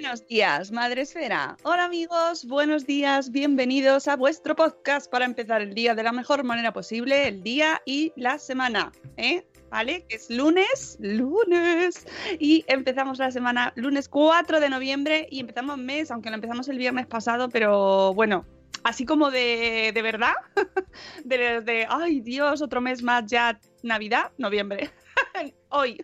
[0.00, 1.58] Buenos días, Madre Esfera.
[1.62, 6.42] Hola amigos, buenos días, bienvenidos a vuestro podcast para empezar el día de la mejor
[6.42, 9.46] manera posible, el día y la semana, ¿eh?
[9.68, 10.06] ¿Vale?
[10.08, 12.06] Es lunes, lunes.
[12.38, 16.78] Y empezamos la semana lunes 4 de noviembre y empezamos mes, aunque lo empezamos el
[16.78, 18.46] viernes pasado, pero bueno,
[18.84, 20.32] así como de, de verdad,
[21.24, 24.90] de, de, ay Dios, otro mes más ya, Navidad, noviembre,
[25.68, 26.02] hoy,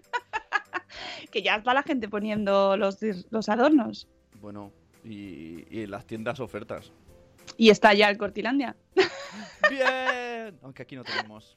[1.30, 2.98] que ya está la gente poniendo los,
[3.30, 4.08] los adornos.
[4.40, 4.72] Bueno,
[5.04, 6.92] y, y las tiendas ofertas.
[7.56, 8.76] Y está ya el Cortilandia.
[9.70, 11.56] Bien, aunque aquí no tenemos.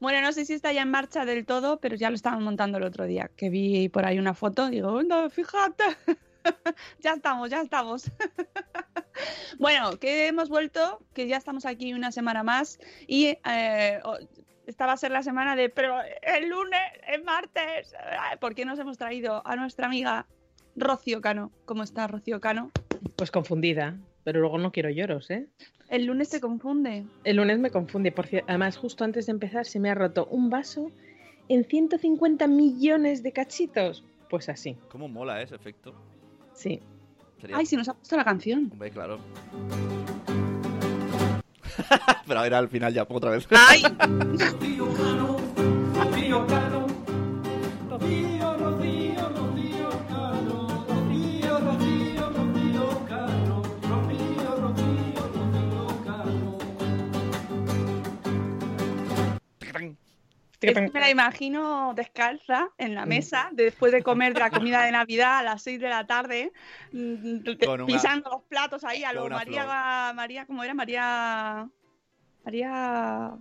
[0.00, 2.78] Bueno, no sé si está ya en marcha del todo, pero ya lo estaban montando
[2.78, 5.84] el otro día, que vi por ahí una foto, digo, no, fíjate,
[7.00, 8.10] ya estamos, ya estamos.
[9.58, 14.00] bueno, que hemos vuelto, que ya estamos aquí una semana más y eh,
[14.66, 17.94] esta va a ser la semana de, pero el lunes, el martes,
[18.40, 20.26] ¿por qué nos hemos traído a nuestra amiga
[20.74, 21.52] Rocío Cano?
[21.64, 22.70] ¿Cómo está Rocío Cano?
[23.16, 25.46] Pues confundida, pero luego no quiero lloros, ¿eh?
[25.88, 27.04] El lunes se confunde.
[27.22, 30.50] El lunes me confunde, por además justo antes de empezar se me ha roto un
[30.50, 30.90] vaso
[31.48, 34.04] en 150 millones de cachitos.
[34.28, 35.94] Pues así, ¿Cómo mola ese efecto?
[36.52, 36.82] sí.
[37.52, 38.70] Ay, si nos ha puesto la canción.
[38.72, 39.20] Hombre, claro.
[42.26, 43.46] Pero era al final ya, otra vez.
[43.50, 43.82] ¡Ay!
[60.62, 65.38] Me la imagino descalza en la mesa después de comer de la comida de Navidad
[65.38, 66.50] a las 6 de la tarde,
[66.92, 70.72] mm, una- pisando los platos ahí a lo María, María, ¿cómo era?
[70.72, 71.68] María,
[72.46, 73.32] María,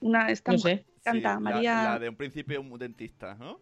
[0.00, 0.84] una esta No sé.
[1.02, 3.58] canta, Sí, María, La, de un príncipe un dentista, ¿no?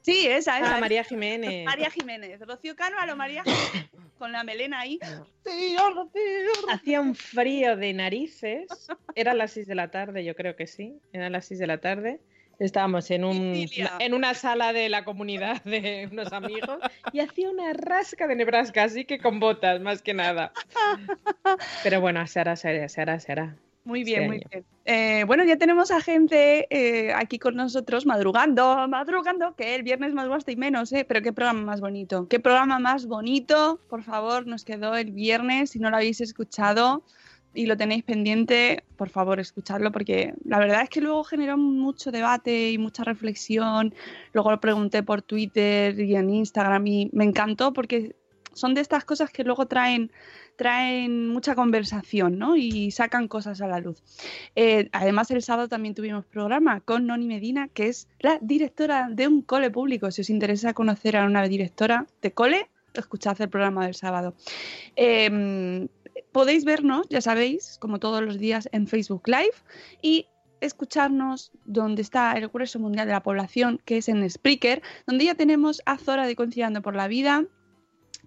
[0.00, 0.80] Sí, esa, esa, Ah, esa.
[0.80, 1.66] María Jiménez.
[1.66, 4.98] María Jiménez, Rocío Cano a lo María Jiménez, con la melena ahí.
[5.02, 5.26] No.
[5.44, 6.70] Rocío, Rocío.
[6.70, 8.88] Hacía un frío de narices.
[9.14, 10.98] Era las 6 de la tarde, yo creo que sí.
[11.12, 12.20] Era las 6 de la tarde.
[12.58, 13.54] Estábamos en, un,
[14.00, 16.78] en una sala de la comunidad de unos amigos
[17.12, 20.52] y hacía una rasca de Nebraska, así que con botas, más que nada.
[21.84, 23.56] Pero bueno, se hará, se hará, se hará, se hará.
[23.88, 24.66] Muy bien, muy bien.
[24.84, 30.12] Eh, bueno, ya tenemos a gente eh, aquí con nosotros madrugando, madrugando, que el viernes
[30.12, 31.06] madrugaste y menos, ¿eh?
[31.08, 32.28] Pero qué programa más bonito.
[32.28, 33.80] Qué programa más bonito.
[33.88, 35.70] Por favor, nos quedó el viernes.
[35.70, 37.02] Si no lo habéis escuchado
[37.54, 42.12] y lo tenéis pendiente, por favor, escuchadlo, porque la verdad es que luego generó mucho
[42.12, 43.94] debate y mucha reflexión.
[44.34, 48.14] Luego lo pregunté por Twitter y en Instagram y me encantó porque
[48.52, 50.12] son de estas cosas que luego traen
[50.58, 52.56] traen mucha conversación ¿no?
[52.56, 54.02] y sacan cosas a la luz.
[54.56, 59.28] Eh, además, el sábado también tuvimos programa con Noni Medina, que es la directora de
[59.28, 60.10] un cole público.
[60.10, 64.34] Si os interesa conocer a una directora de cole, escuchad el programa del sábado.
[64.96, 65.88] Eh,
[66.32, 69.54] podéis vernos, ya sabéis, como todos los días en Facebook Live
[70.02, 70.26] y
[70.60, 75.36] escucharnos donde está el grueso mundial de la población, que es en Spreaker, donde ya
[75.36, 77.44] tenemos a Zora de Conciliando por la Vida,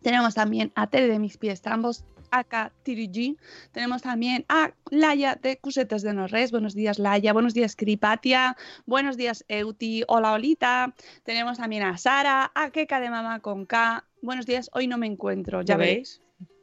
[0.02, 3.38] tenemos también a Tere de Mis Pies, ambos acá Tirigi.
[3.72, 6.52] Tenemos también a Laia de Cusetas de Norres.
[6.52, 7.34] Buenos días, Laia.
[7.34, 8.58] Buenos días, Kripatia.
[8.86, 10.04] Buenos días, Euti.
[10.08, 10.96] Hola, Olita.
[11.24, 14.06] Tenemos también a Sara, a Keka de Mamá con K.
[14.22, 16.22] Buenos días, hoy no me encuentro, ya ¿Lo veis.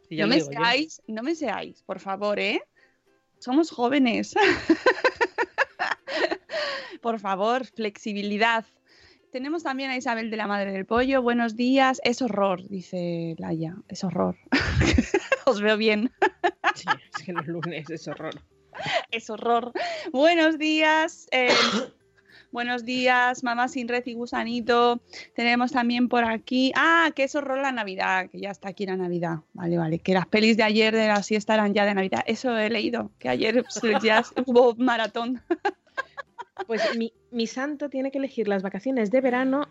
[0.08, 0.46] Sí, ya No me yo.
[0.46, 2.62] seáis, no me seáis, por favor, ¿eh?
[3.38, 4.34] Somos jóvenes.
[7.02, 8.64] por favor, flexibilidad.
[9.32, 11.20] Tenemos también a Isabel de la Madre del Pollo.
[11.20, 12.00] Buenos días.
[12.02, 13.76] Es horror, dice Laia.
[13.88, 14.36] Es horror.
[15.44, 16.10] Os veo bien.
[16.74, 18.40] Sí, es que los lunes es horror.
[19.10, 19.72] Es horror.
[20.12, 21.26] Buenos días.
[21.30, 21.50] eh,
[22.52, 25.02] buenos días, mamá sin red y gusanito.
[25.34, 26.72] Tenemos también por aquí.
[26.74, 29.40] Ah, que es horror la Navidad, que ya está aquí la Navidad.
[29.52, 29.98] Vale, vale.
[29.98, 32.24] Que las pelis de ayer de la siesta eran ya de Navidad.
[32.26, 35.42] Eso he leído, que ayer pues, ya hubo maratón.
[36.66, 39.68] Pues mi, mi santo tiene que elegir las vacaciones de verano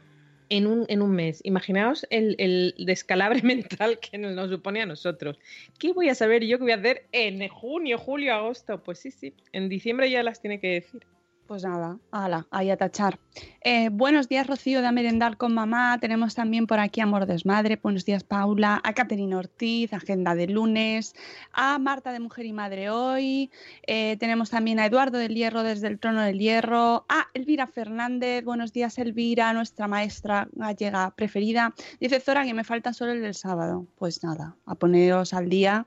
[0.50, 1.42] en un, en un mes.
[1.44, 5.40] Imaginaos el, el descalabre mental que nos, supone a nosotros.
[5.80, 8.84] ¿Qué voy a saber yo que voy a hacer en junio, julio, agosto?
[8.84, 9.34] Pues sí, sí.
[9.52, 11.06] En diciembre ya las tiene que decir.
[11.48, 13.20] Pues nada, ala, ahí a tachar.
[13.62, 15.98] Eh, buenos días, Rocío, de A con Mamá.
[15.98, 17.80] Tenemos también por aquí Amor Desmadre.
[17.82, 18.82] Buenos días, Paula.
[18.84, 21.16] A Caterina Ortiz, Agenda de Lunes.
[21.54, 23.50] A Marta de Mujer y Madre Hoy.
[23.84, 27.06] Eh, tenemos también a Eduardo del Hierro desde el Trono del Hierro.
[27.08, 28.44] A Elvira Fernández.
[28.44, 31.74] Buenos días, Elvira, nuestra maestra gallega preferida.
[32.02, 33.88] Dice Zora que me falta solo el del sábado.
[33.96, 35.86] Pues nada, a poneros al día,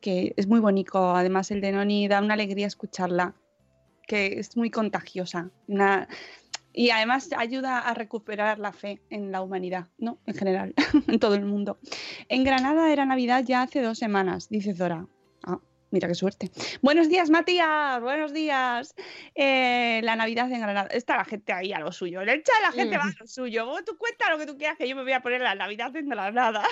[0.00, 1.16] que es muy bonito.
[1.16, 3.34] Además, el de Noni da una alegría escucharla
[4.10, 5.50] que es muy contagiosa.
[5.68, 6.08] Una-
[6.72, 10.18] y además ayuda a recuperar la fe en la humanidad, ¿no?
[10.26, 10.74] En general,
[11.06, 11.78] en todo el mundo.
[12.28, 15.06] En Granada era Navidad ya hace dos semanas, dice Zora.
[15.44, 15.58] Ah,
[15.92, 16.50] mira qué suerte.
[16.82, 18.00] Buenos días, Matías.
[18.00, 18.94] Buenos días.
[19.36, 20.88] Eh, la Navidad en Granada.
[20.90, 22.20] Está la gente ahí a lo suyo.
[22.22, 23.66] En el chat la gente va a lo suyo.
[23.66, 25.94] Vos tú cuenta lo que tú quieras que yo me voy a poner la Navidad
[25.94, 26.64] en Granada.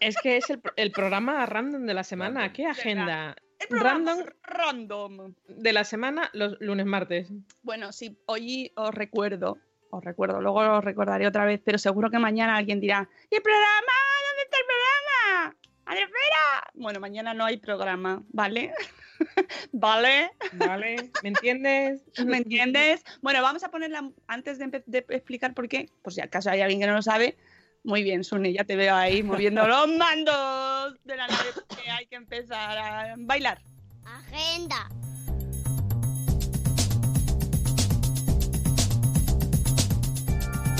[0.00, 2.52] Es que es el, el programa random de la semana.
[2.54, 3.36] ¿Qué agenda?
[3.58, 5.34] El programa Random random.
[5.48, 7.28] de la semana, los lunes, martes.
[7.62, 9.58] Bueno, sí, hoy os recuerdo,
[9.90, 13.42] os recuerdo, luego os recordaré otra vez, pero seguro que mañana alguien dirá, ¿y el
[13.42, 13.92] programa?
[14.28, 15.56] ¿Dónde está el programa?
[15.86, 16.70] ¡A la espera!
[16.74, 18.72] Bueno, mañana no hay programa, ¿vale?
[19.72, 20.30] ¿Vale?
[20.54, 21.10] ¿Vale?
[21.22, 22.02] ¿Me entiendes?
[22.26, 23.04] ¿Me entiendes?
[23.22, 26.80] Bueno, vamos a ponerla antes de, de explicar por qué, por si acaso hay alguien
[26.80, 27.36] que no lo sabe.
[27.84, 32.06] Muy bien, Sune, ya te veo ahí moviendo los mandos de la nave porque hay
[32.06, 33.60] que empezar a bailar.
[34.06, 34.88] Agenda.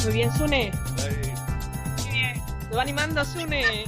[0.02, 0.72] Muy bien, Sune.
[1.02, 2.32] Ay,
[2.70, 3.84] Lo va animando, Sune.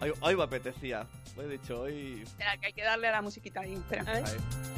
[0.00, 1.06] Hoy, hoy me apetecía.
[1.36, 2.22] Lo he dicho, hoy.
[2.22, 3.74] Espera, que hay que darle a la musiquita ahí.
[3.74, 4.04] Espera.
[4.04, 4.24] Ver.
[4.24, 4.71] Ahí.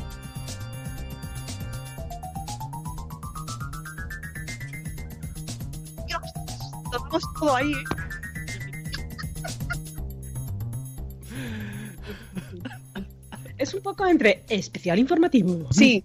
[7.38, 7.74] Todo ahí.
[13.58, 15.72] Es un poco entre especial informativo.
[15.72, 16.04] Sí,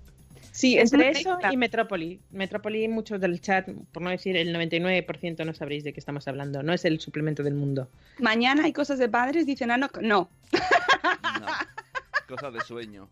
[0.52, 2.22] sí, es Entre eso y Metrópoli.
[2.32, 6.62] Metrópoli, muchos del chat, por no decir el 99%, no sabréis de qué estamos hablando.
[6.64, 7.90] No es el suplemento del mundo.
[8.20, 10.30] Mañana hay cosas de padres, dicen, ah, no, no.
[11.40, 11.48] No.
[12.28, 13.10] Cosas de sueño.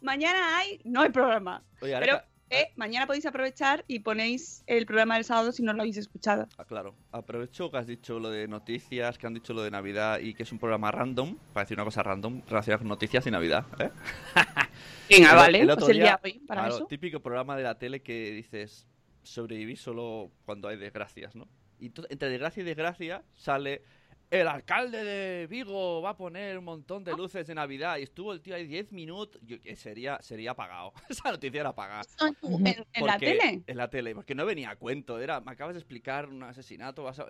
[0.00, 1.62] Mañana hay, no hay programa.
[1.80, 5.72] Oye, ahora Pero eh, mañana podéis aprovechar y ponéis el programa del sábado si no
[5.72, 6.48] lo habéis escuchado.
[6.58, 6.94] Ah, claro.
[7.12, 10.44] Aprovecho que has dicho lo de noticias, que han dicho lo de Navidad y que
[10.44, 13.64] es un programa random, para decir una cosa random relacionada con noticias y Navidad.
[13.80, 13.90] ¿eh?
[15.10, 16.86] Venga, El- vale, el pues el día hoy para Claro, eso.
[16.86, 18.86] típico programa de la tele que dices
[19.22, 21.48] sobrevivir solo cuando hay desgracias, ¿no?
[21.80, 23.82] Y entre desgracia y desgracia sale
[24.30, 28.32] el alcalde de Vigo va a poner un montón de luces de Navidad y estuvo
[28.32, 30.92] el tío ahí 10 minutos, yo, que sería sería apagado.
[31.08, 32.02] Esa noticia era apagada.
[32.42, 33.62] ¿En, en la Porque- tele?
[33.66, 35.20] En la tele, porque no venía a cuento.
[35.20, 37.26] Era, me acabas de explicar un asesinato vas a-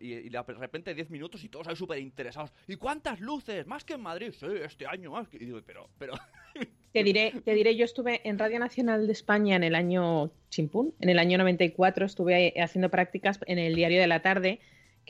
[0.00, 2.52] y, y de repente 10 minutos y todos ahí súper interesados.
[2.66, 3.66] ¿Y cuántas luces?
[3.66, 4.32] ¿Más que en Madrid?
[4.38, 5.28] Sí, este año más.
[5.28, 5.36] que-".
[5.36, 6.14] Y digo, pero, pero...
[6.92, 10.92] Te diré, te diré, yo estuve en Radio Nacional de España en el año chimpún,
[10.98, 14.58] en el año 94, estuve haciendo prácticas en el diario de la tarde,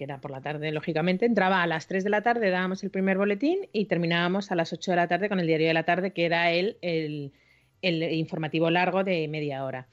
[0.01, 1.27] que era por la tarde, lógicamente.
[1.27, 4.73] Entraba a las 3 de la tarde, dábamos el primer boletín y terminábamos a las
[4.73, 8.71] 8 de la tarde con el diario de la tarde, que era el, el, informativo
[8.71, 9.89] largo de media hora.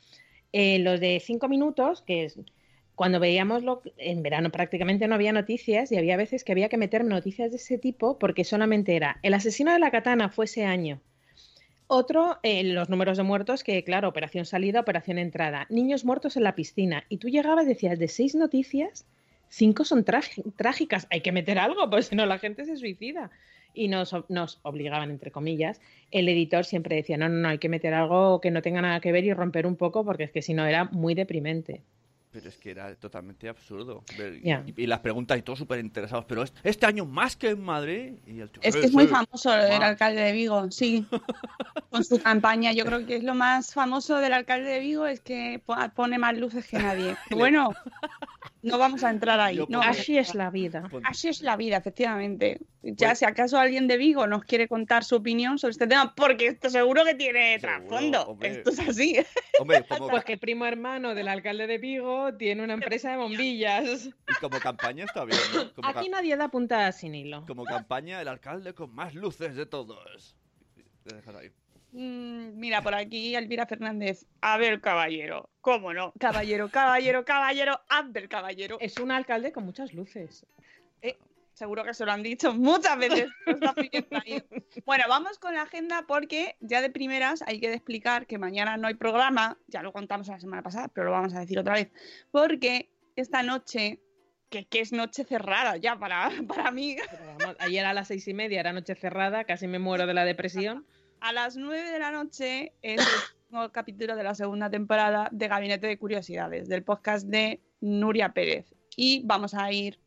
[0.53, 2.39] Eh, los de 5 minutos, que es
[2.95, 6.77] cuando veíamos lo, en verano prácticamente no había noticias y había veces que había que
[6.77, 10.63] meter noticias de ese tipo porque solamente era el asesino de la katana fue ese
[10.63, 11.01] año.
[11.87, 15.67] Otro, eh, los números de muertos, que claro, operación salida, operación entrada.
[15.69, 17.03] Niños muertos en la piscina.
[17.09, 19.05] Y tú llegabas y decías, de seis noticias,
[19.49, 20.03] cinco son
[20.55, 21.07] trágicas.
[21.09, 23.29] Hay que meter algo, pues si no la gente se suicida.
[23.73, 25.79] Y nos, nos obligaban, entre comillas.
[26.09, 28.99] El editor siempre decía, no, no, no, hay que meter algo que no tenga nada
[29.01, 31.83] que ver y romper un poco, porque es que si no era muy deprimente.
[32.31, 34.03] Pero es que era totalmente absurdo.
[34.43, 36.25] Y, y las preguntas y todos súper interesados.
[36.25, 38.13] Pero es- este año más que en Madrid.
[38.25, 39.09] Y el tío, Es "Sí, que es muy sí".
[39.11, 41.05] famoso el alcalde de Vigo, sí.
[41.91, 45.21] Con su campaña, yo creo que es lo más famoso del alcalde de Vigo, es
[45.21, 47.15] que po- pone más luces que nadie.
[47.31, 47.69] Bueno,
[48.61, 49.59] no vamos a entrar ahí.
[49.69, 50.89] No Así es la vida.
[51.03, 52.59] Así es la vida, efectivamente.
[52.81, 56.13] Ya Pues- si acaso alguien de Vigo nos quiere contar su opinión sobre este tema,
[56.15, 58.21] porque esto seguro que tiene Seguro, trasfondo.
[58.27, 58.49] hombre.
[58.49, 59.15] Esto es así.
[59.59, 63.17] Hombre, como, Pues que el primo hermano del alcalde de Vigo tiene una empresa de
[63.17, 64.05] bombillas.
[64.07, 65.73] y como campaña está bien, ¿no?
[65.73, 67.45] Como, ca- Aquí nadie da puntada sin hilo.
[67.45, 70.35] como campaña, el alcalde con más luces de todos.
[71.03, 71.49] Te dejas ahí.
[71.91, 74.25] Mm, Mira, por aquí Elvira Fernández.
[74.41, 75.49] A ver, caballero.
[75.61, 76.13] ¿Cómo no?
[76.19, 78.77] Caballero, caballero, caballero, Abel, caballero.
[78.79, 80.45] Es un alcalde con muchas luces.
[81.57, 83.29] Seguro que se lo han dicho muchas veces.
[84.85, 88.87] Bueno, vamos con la agenda porque ya de primeras hay que explicar que mañana no
[88.87, 89.57] hay programa.
[89.65, 91.89] Ya lo contamos la semana pasada, pero lo vamos a decir otra vez.
[92.29, 93.99] Porque esta noche,
[94.51, 96.95] que, que es noche cerrada ya para, para mí,
[97.39, 100.25] vamos, ayer a las seis y media era noche cerrada, casi me muero de la
[100.25, 100.85] depresión.
[101.27, 103.05] A las 9 de la noche es el
[103.51, 108.73] último capítulo de la segunda temporada de Gabinete de Curiosidades, del podcast de Nuria Pérez.
[108.95, 109.99] Y vamos a ir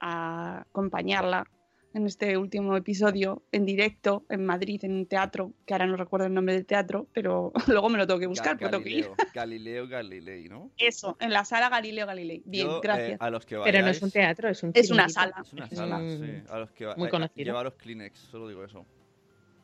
[0.00, 1.46] a acompañarla
[1.92, 6.26] en este último episodio en directo en Madrid, en un teatro, que ahora no recuerdo
[6.26, 8.56] el nombre del teatro, pero luego me lo tengo que buscar.
[8.56, 9.08] Ga- pero tengo que ir.
[9.34, 10.70] Galileo, Galileo Galilei, ¿no?
[10.78, 12.42] Eso, en la sala Galileo Galilei.
[12.46, 13.20] Bien, Yo, eh, gracias.
[13.20, 15.36] a los que Pero no es vayáis- un teatro, es un es una sala.
[15.42, 16.50] Es una sala, un- sí.
[16.50, 17.44] A los que va- muy eh, conocido.
[17.44, 18.84] Llevaros Kleenex, solo digo eso.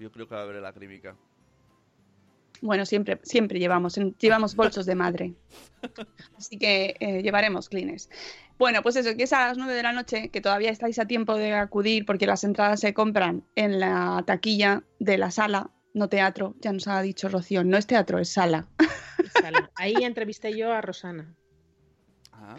[0.02, 1.16] Yo creo que va a haber la química.
[2.60, 5.34] Bueno, siempre, siempre llevamos, llevamos bolsos de madre.
[6.36, 8.10] Así que eh, llevaremos clines.
[8.58, 11.06] Bueno, pues eso, que es a las 9 de la noche, que todavía estáis a
[11.06, 16.08] tiempo de acudir porque las entradas se compran en la taquilla de la sala, no
[16.08, 18.66] teatro, ya nos ha dicho Rocío, no es teatro, es sala.
[19.40, 19.70] Sala.
[19.76, 21.32] Ahí entrevisté yo a Rosana.
[22.32, 22.56] Ah,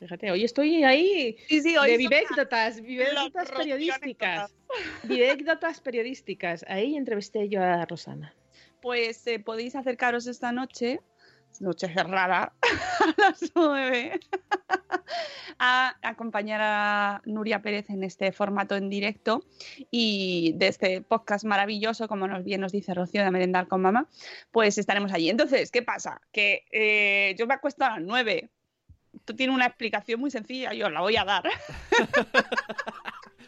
[0.00, 4.50] Fíjate, hoy estoy ahí Sí, sí, de vivécdotas, vivécdotas periodísticas.
[5.02, 6.64] Vivécdotas periodísticas.
[6.68, 8.34] Ahí entrevisté yo a Rosana.
[8.80, 11.02] Pues eh, podéis acercaros esta noche,
[11.60, 14.20] noche cerrada, a las 9,
[15.58, 19.44] a acompañar a Nuria Pérez en este formato en directo
[19.90, 24.08] y de este podcast maravilloso, como nos bien nos dice Rocío de Merendar con Mamá,
[24.50, 25.28] pues estaremos allí.
[25.28, 26.22] Entonces, ¿qué pasa?
[26.32, 28.48] Que eh, yo me acuesto a las 9.
[29.14, 31.44] Esto tiene una explicación muy sencilla, yo os la voy a dar.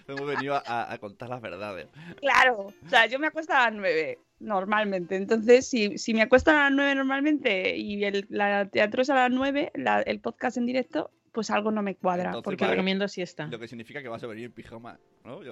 [0.09, 1.89] hemos venido a, a contar las verdades.
[2.21, 5.17] Claro, o sea, yo me acuesto a las 9 normalmente.
[5.17, 9.15] Entonces, si, si me acuesto a las 9 normalmente y el la teatro es a
[9.15, 12.27] las 9, la- el podcast en directo, pues algo no me cuadra.
[12.27, 12.77] Entonces, porque Vale.
[12.77, 13.47] recomiendo siesta.
[13.47, 15.43] Lo que significa que vas a venir en pijama, ¿no?
[15.43, 15.51] Yo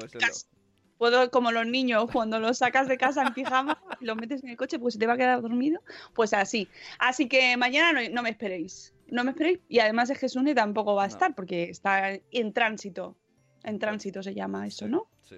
[0.98, 4.50] puedo, como los niños, cuando los sacas de casa en pijama y los metes en
[4.50, 5.82] el coche, pues se te va a quedar dormido.
[6.14, 6.68] Pues así.
[6.98, 8.92] Así que mañana no, no me esperéis.
[9.10, 9.60] No me esperéis.
[9.68, 11.12] Y además es que Sune tampoco va a No.
[11.12, 13.16] estar porque está en tránsito.
[13.64, 15.08] En tránsito se llama eso, ¿no?
[15.22, 15.36] Sí.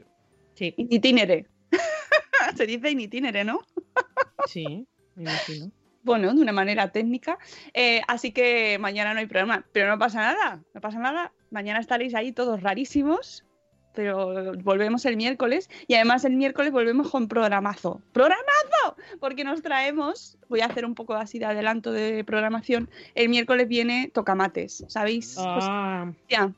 [0.54, 1.46] Sí, In itinere.
[2.56, 3.60] se dice in itinere, ¿no?
[4.46, 5.70] sí, me imagino.
[6.02, 7.38] bueno, de una manera técnica.
[7.72, 11.32] Eh, así que mañana no hay problema, pero no pasa nada, no pasa nada.
[11.50, 13.44] Mañana estaréis ahí todos rarísimos,
[13.94, 18.00] pero volvemos el miércoles y además el miércoles volvemos con programazo.
[18.12, 18.96] ¡Programazo!
[19.20, 23.68] Porque nos traemos, voy a hacer un poco así de adelanto de programación, el miércoles
[23.68, 25.34] viene Tocamates, ¿sabéis?
[25.36, 26.52] Pues, Ah, ya.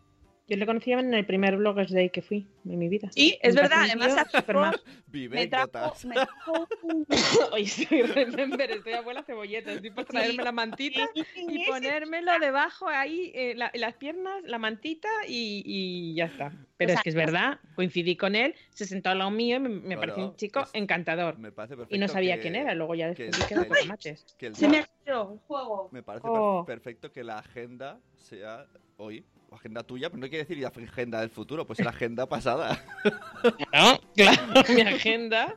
[0.46, 3.08] Yo le conocía en el primer Bloggers Day que fui en mi vida.
[3.12, 4.76] Sí, es verdad, un además tío supermajo.
[5.12, 7.06] me trajo, me trajo un-
[7.52, 13.32] Hoy estoy remember, estoy abuela cebolleta, estoy por traerme la mantita y ponérmelo debajo ahí,
[13.34, 16.52] eh, la- las piernas, la mantita y, y ya está.
[16.76, 19.60] Pero O es que es verdad, coincidí con él, se sentó al lado mío y
[19.60, 21.38] me, me Claro, pareció un chico es- encantador.
[21.38, 24.54] Me parece perfecto Y no sabía que- quién era, luego ya descubrí que era el-
[24.56, 25.88] Se me ha caído el juego.
[25.92, 26.64] Me parece Oh.
[26.66, 28.66] perfecto que la agenda sea
[28.98, 29.24] hoy.
[29.54, 32.82] Agenda tuya, pero no quiere decir la agenda del futuro, pues la agenda pasada.
[33.72, 34.00] ¿No?
[34.14, 35.56] Claro, mi agenda.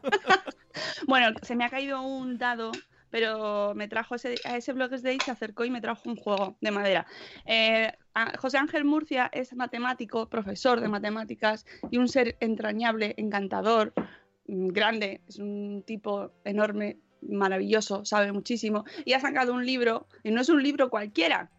[1.07, 2.71] Bueno, se me ha caído un dado,
[3.09, 6.57] pero me trajo ese, a ese Blogs Day, se acercó y me trajo un juego
[6.61, 7.05] de madera.
[7.45, 7.91] Eh,
[8.39, 13.93] José Ángel Murcia es matemático, profesor de matemáticas y un ser entrañable, encantador,
[14.47, 20.31] mm, grande, es un tipo enorme, maravilloso, sabe muchísimo y ha sacado un libro, y
[20.31, 21.49] no es un libro cualquiera.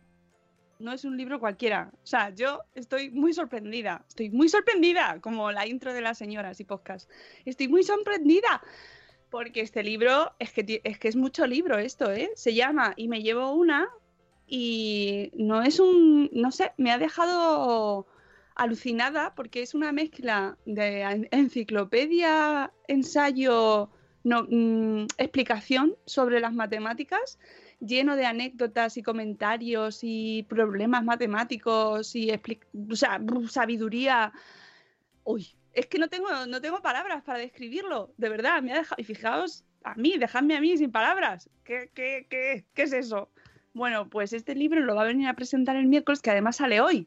[0.79, 1.91] No es un libro cualquiera.
[2.03, 4.05] O sea, yo estoy muy sorprendida.
[4.09, 7.11] Estoy muy sorprendida, como la intro de las señoras y podcast.
[7.45, 8.63] Estoy muy sorprendida
[9.31, 12.31] porque este libro es que, es que es mucho libro esto, ¿eh?
[12.37, 13.89] Se llama Y me llevo una
[14.47, 18.07] y no es un, no sé, me ha dejado
[18.55, 23.91] alucinada porque es una mezcla de en- enciclopedia, ensayo,
[24.25, 27.39] no, mm, explicación sobre las matemáticas,
[27.81, 34.33] lleno de anécdotas y comentarios y problemas matemáticos y o sea, sabiduría.
[35.25, 39.01] Uy, es que no tengo, no tengo palabras para describirlo, de verdad, me ha dejado,
[39.01, 41.49] y fijaos a mí, dejadme a mí sin palabras.
[41.65, 43.31] ¿Qué, qué, qué, qué es eso?
[43.75, 46.81] Bueno, pues este libro lo va a venir a presentar el miércoles, que además sale
[46.81, 47.07] hoy.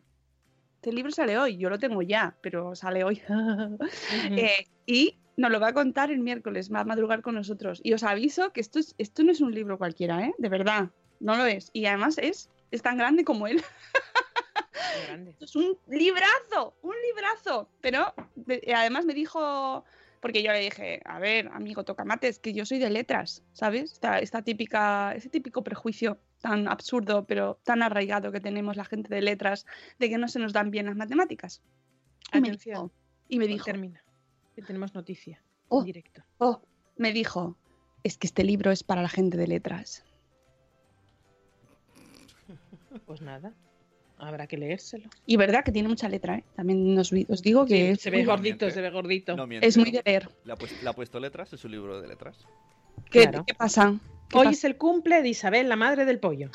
[0.76, 3.22] Este libro sale hoy, yo lo tengo ya, pero sale hoy.
[4.32, 7.80] Eh, y nos lo va a contar el miércoles, va a madrugar con nosotros.
[7.84, 10.34] Y os aviso que esto, es, esto no es un libro cualquiera, ¿eh?
[10.38, 11.70] De verdad, no lo es.
[11.74, 13.62] Y además es, es tan grande como él.
[15.08, 15.32] Grande.
[15.32, 17.70] Esto es un librazo, un librazo.
[17.82, 19.84] Pero de- eh, además me dijo,
[20.20, 23.94] porque yo le dije, a ver, amigo tocamates, que yo soy de letras, ¿sabes?
[23.94, 29.14] Esta, esta típica, ese típico prejuicio tan absurdo, pero tan arraigado que tenemos la gente
[29.14, 29.66] de letras,
[30.00, 31.62] de que no se nos dan bien las matemáticas.
[32.34, 32.92] Y me dijo,
[33.28, 34.04] y me dijo Termina.
[34.56, 35.42] Que tenemos noticia.
[35.70, 35.80] Oh.
[35.80, 36.22] En directo.
[36.40, 36.62] oh,
[36.98, 37.56] me dijo,
[38.04, 40.04] es que este libro es para la gente de letras.
[43.06, 43.54] Pues nada.
[44.18, 45.10] Habrá que leérselo.
[45.26, 46.44] Y verdad que tiene mucha letra, ¿eh?
[46.56, 48.72] También os, vi- os digo que Sí, es, se ve muy, gordito, miente.
[48.72, 49.36] se ve gordito.
[49.62, 50.30] Es muy de leer.
[50.46, 52.38] Le ha, puesto, le ha puesto letras, es un libro de letras.
[53.10, 53.46] ¿Qué, Claro.
[53.48, 53.96] ¿qué pasa?
[54.30, 54.58] ¿Qué Hoy pasa?
[54.58, 56.52] es el cumple de Isabel, la madre del pollo.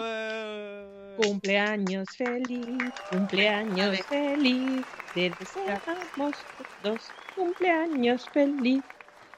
[0.00, 1.16] Ué.
[1.16, 2.66] Cumpleaños feliz,
[3.10, 4.84] cumpleaños feliz.
[5.14, 6.34] Te deseamos
[6.82, 7.00] todos
[7.38, 8.82] cumpleaños feliz.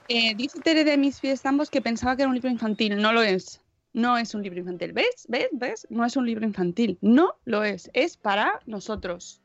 [0.09, 3.01] Eh, dice Tere de mis pies ambos que pensaba que era un libro infantil.
[3.01, 3.61] No lo es.
[3.93, 4.93] No es un libro infantil.
[4.93, 5.27] ¿Ves?
[5.29, 5.49] ¿Ves?
[5.53, 5.87] ¿Ves?
[5.91, 6.99] No es un libro infantil.
[7.01, 7.91] No lo es.
[7.93, 9.41] Es para nosotros.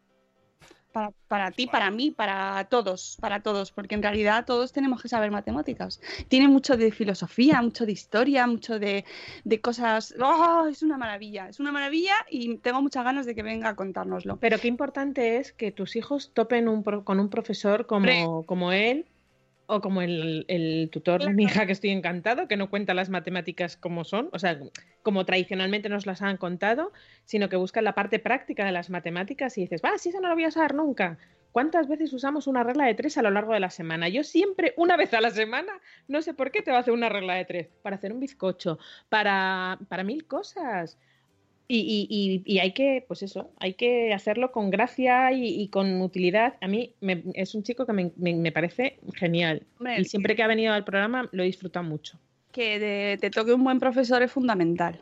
[0.95, 5.09] Para, para ti, para mí, para todos, para todos, porque en realidad todos tenemos que
[5.09, 5.99] saber matemáticas.
[6.29, 9.03] Tiene mucho de filosofía, mucho de historia, mucho de,
[9.43, 10.15] de cosas.
[10.23, 10.67] ¡Oh!
[10.71, 14.37] Es una maravilla, es una maravilla y tengo muchas ganas de que venga a contárnoslo.
[14.37, 18.71] Pero qué importante es que tus hijos topen un pro- con un profesor como, como
[18.71, 19.05] él
[19.67, 23.09] o como el, el tutor de mi hija, que estoy encantado, que no cuenta las
[23.09, 24.59] matemáticas como son, o sea,
[25.03, 26.91] como tradicionalmente nos las han contado,
[27.23, 30.29] sino que busca la parte práctica de las matemáticas y dices, va, si eso no
[30.29, 31.17] lo voy a usar nunca.
[31.51, 34.09] ¿Cuántas veces usamos una regla de tres a lo largo de la semana?
[34.09, 35.71] Yo siempre, una vez a la semana,
[36.09, 37.69] no sé por qué te va a hacer una regla de tres.
[37.81, 40.97] Para hacer un bizcocho, para, para mil cosas.
[41.67, 45.67] Y, y- y- y hay que, pues eso, hay que hacerlo con gracia y, y
[45.69, 46.55] con utilidad.
[46.61, 49.63] A mí me- es un chico que me, me- me parece genial.
[49.79, 52.19] Hombre, Y siempre que ha venido al programa lo he disfrutado mucho.
[52.51, 55.01] que de- te toque un buen profesor es fundamental.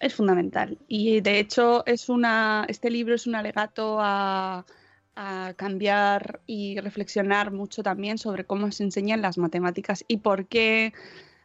[0.00, 0.78] Es fundamental.
[0.88, 4.64] Y de hecho, es una, este libro es un alegato a,
[5.16, 10.92] a cambiar y reflexionar mucho también sobre cómo se enseñan las matemáticas y por qué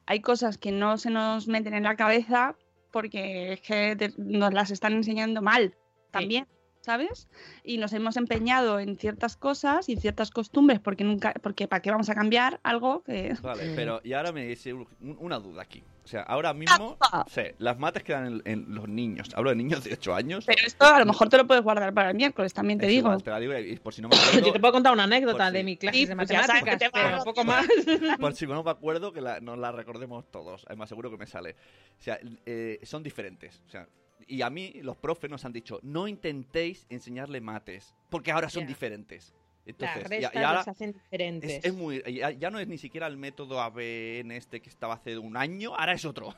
[0.05, 2.55] hay cosas que no se nos meten en la cabeza
[2.95, 5.75] porque es que te- nos las están enseñando mal
[6.11, 6.47] también.
[6.79, 7.27] ¿Sabes?
[7.63, 11.81] Y nos hemos empeñado en ciertas cosas y en ciertas costumbres porque nunca, porque ¿para
[11.81, 14.87] qué vamos a cambiar algo que Vale, pero y ahora me dice un-
[15.19, 15.83] una duda aquí.
[16.05, 19.27] O sea, ahora mismo, sí, las mates quedan en, en los niños.
[19.33, 20.45] Hablo de niños de 8 años.
[20.45, 22.91] Pero esto a lo mejor te lo puedes guardar para el miércoles, también te Es
[22.91, 23.07] digo.
[23.07, 25.05] igual, te la digo y por si no me acuerdo, Yo te puedo contar una
[25.05, 27.03] anécdota Pues de mi clase Sí, de pues ya sabes que matemáticas, te va a
[27.05, 27.65] pero dar poco más.
[28.19, 30.63] por si no me acuerdo que la- nos la recordemos todos.
[30.67, 31.55] Además, seguro que me sale.
[31.99, 33.63] O sea, eh, son diferentes.
[33.65, 33.87] O sea,
[34.27, 38.61] y a mí los profes nos han dicho, no intentéis enseñarle mates, porque ahora son
[38.61, 38.67] Ya.
[38.67, 39.33] diferentes.
[39.65, 41.51] Las Entonces, y- restas y, ahora las hacen diferentes.
[41.51, 44.93] es, es muy, ya, ya no es ni siquiera el método ABN este que estaba
[44.95, 46.33] hace un año, ahora es otro.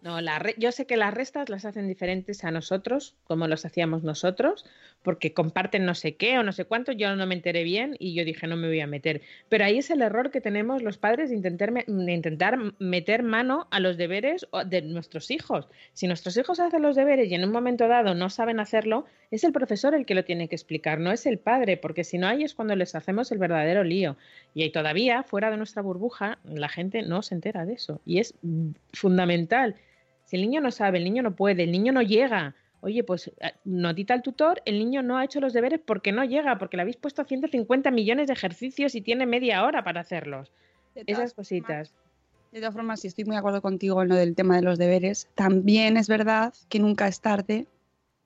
[0.00, 3.64] No, la re- yo sé que las restas las hacen diferentes a nosotros, como los
[3.64, 4.64] hacíamos nosotros,
[5.02, 8.14] porque comparten no sé qué o no sé cuánto, yo no me enteré bien y
[8.14, 9.22] yo dije no me voy a meter.
[9.48, 13.80] Pero ahí es el error que tenemos los padres de intentar, intentar meter mano a
[13.80, 15.66] los deberes de nuestros hijos.
[15.94, 19.42] Si nuestros hijos hacen los deberes y en un momento dado no saben hacerlo, es
[19.42, 22.28] el profesor el que lo tiene que explicar, no es el padre, porque si no
[22.28, 24.16] ahí es cuando les hacemos el verdadero lío.
[24.54, 28.00] Y ahí todavía, fuera de nuestra burbuja, la gente no se entera de eso.
[28.06, 28.34] Y es
[28.92, 29.74] fundamental.
[30.28, 32.54] Si el niño no sabe, el niño no puede, el niño no llega.
[32.80, 36.22] Oye, pues eh, notita al tutor, el niño no ha hecho los deberes porque no
[36.22, 40.52] llega, porque le habéis puesto 150 millones de ejercicios y tiene media hora para hacerlos.
[40.94, 41.94] Esas cositas.
[42.52, 44.76] De todas formas, sí estoy muy de acuerdo contigo en lo del tema de los
[44.76, 45.30] deberes.
[45.34, 47.66] También es verdad que nunca es tarde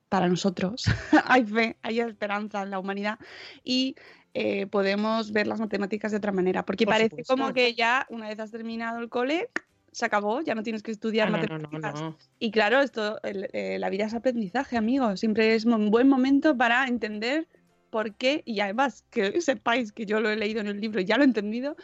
[0.09, 0.83] para nosotros.
[1.25, 3.17] hay fe, hay esperanza en la humanidad
[3.63, 3.95] y
[4.33, 6.65] eh, podemos ver las matemáticas de otra manera.
[6.65, 7.33] Porque Por parece supuesto.
[7.33, 9.49] como que ya una vez has terminado el cole,
[9.93, 12.01] se acabó, ya no tienes que estudiar Ah, no, no, no, matemáticas.
[12.01, 12.17] no.
[12.39, 15.19] Y claro, esto, el- eh, la vida es aprendizaje, amigos.
[15.19, 17.47] Siempre es un buen momento para entender
[17.89, 21.05] por qué, y además que sepáis que yo lo he leído en el libro y
[21.05, 21.75] ya lo he entendido,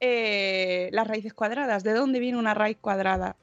[0.00, 1.82] eh, las raíces cuadradas.
[1.84, 3.36] ¿De dónde viene una raíz cuadrada?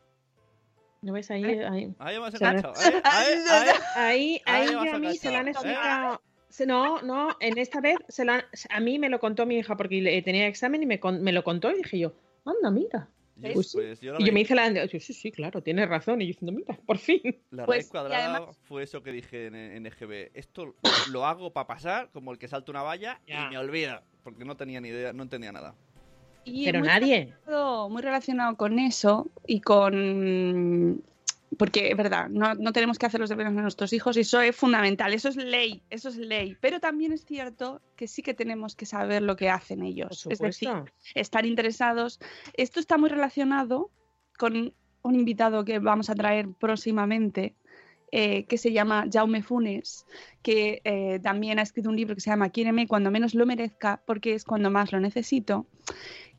[1.01, 1.43] ¿No ves ahí?
[1.45, 2.73] Ahí, Ahí hemos enganchado.
[2.75, 3.01] ¿eh?
[3.03, 3.69] Ahí, ahí.
[3.95, 5.51] ahí, Ahí a mí se la han ¿eh?
[5.51, 6.21] explicado.
[6.67, 9.75] No, no, en esta vez se la han- a mí me lo contó mi hija
[9.77, 12.13] porque tenía examen y me, con- me lo contó y dije yo,
[12.45, 13.07] anda, mira.
[13.41, 13.77] Yo, Pues sí.
[13.77, 14.71] pues yo Y yo me hice la...
[14.85, 16.21] yo, sí, sí, claro, tienes razón.
[16.21, 17.21] Y yo diciendo, mira, por fin.
[17.49, 20.31] La Pues, raíz cuadrada además- fue eso que dije en, en EGB.
[20.33, 20.75] Esto
[21.11, 23.45] lo hago para pasar como el que salta una valla Ya.
[23.47, 24.03] y me olvida.
[24.23, 25.75] Porque no tenía ni idea, no entendía nada.
[26.43, 27.25] Y Pero muy nadie.
[27.45, 31.03] relacionado- muy relacionado con eso y con
[31.57, 34.39] porque es verdad, no, no tenemos que hacer los deberes de nuestros hijos y eso
[34.41, 36.55] es fundamental, eso es ley, eso es ley.
[36.61, 40.25] Pero también es cierto que sí que tenemos que saber lo que hacen ellos.
[40.29, 40.69] Es decir,
[41.13, 42.19] estar interesados.
[42.53, 43.91] Esto está muy relacionado
[44.37, 47.55] con un invitado que vamos a traer próximamente,
[48.11, 50.05] eh, que se llama Jaume Funes,
[50.41, 54.01] que eh, también ha escrito un libro que se llama Quiéreme cuando menos lo merezca,
[54.05, 55.65] porque es cuando más lo necesito,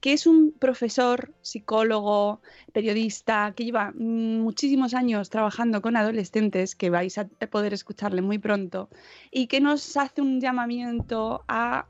[0.02, 7.16] que es un profesor, psicólogo, periodista, que lleva muchísimos años trabajando con adolescentes, que vais
[7.16, 8.90] a poder escucharle muy pronto,
[9.30, 11.87] y que nos hace un llamamiento a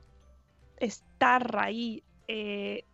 [0.77, 2.85] estar ahí, eh,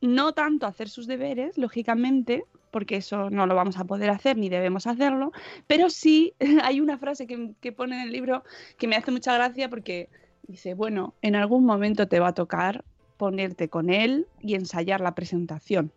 [0.00, 4.48] no tanto hacer sus deberes, lógicamente, porque eso no lo vamos a poder hacer ni
[4.48, 5.32] debemos hacerlo,
[5.66, 8.44] pero sí hay una frase que, que pone en el libro
[8.78, 10.08] que me hace mucha gracia porque
[10.42, 12.84] dice, bueno, en algún momento te va a tocar
[13.16, 15.92] ponerte con él y ensayar la presentación.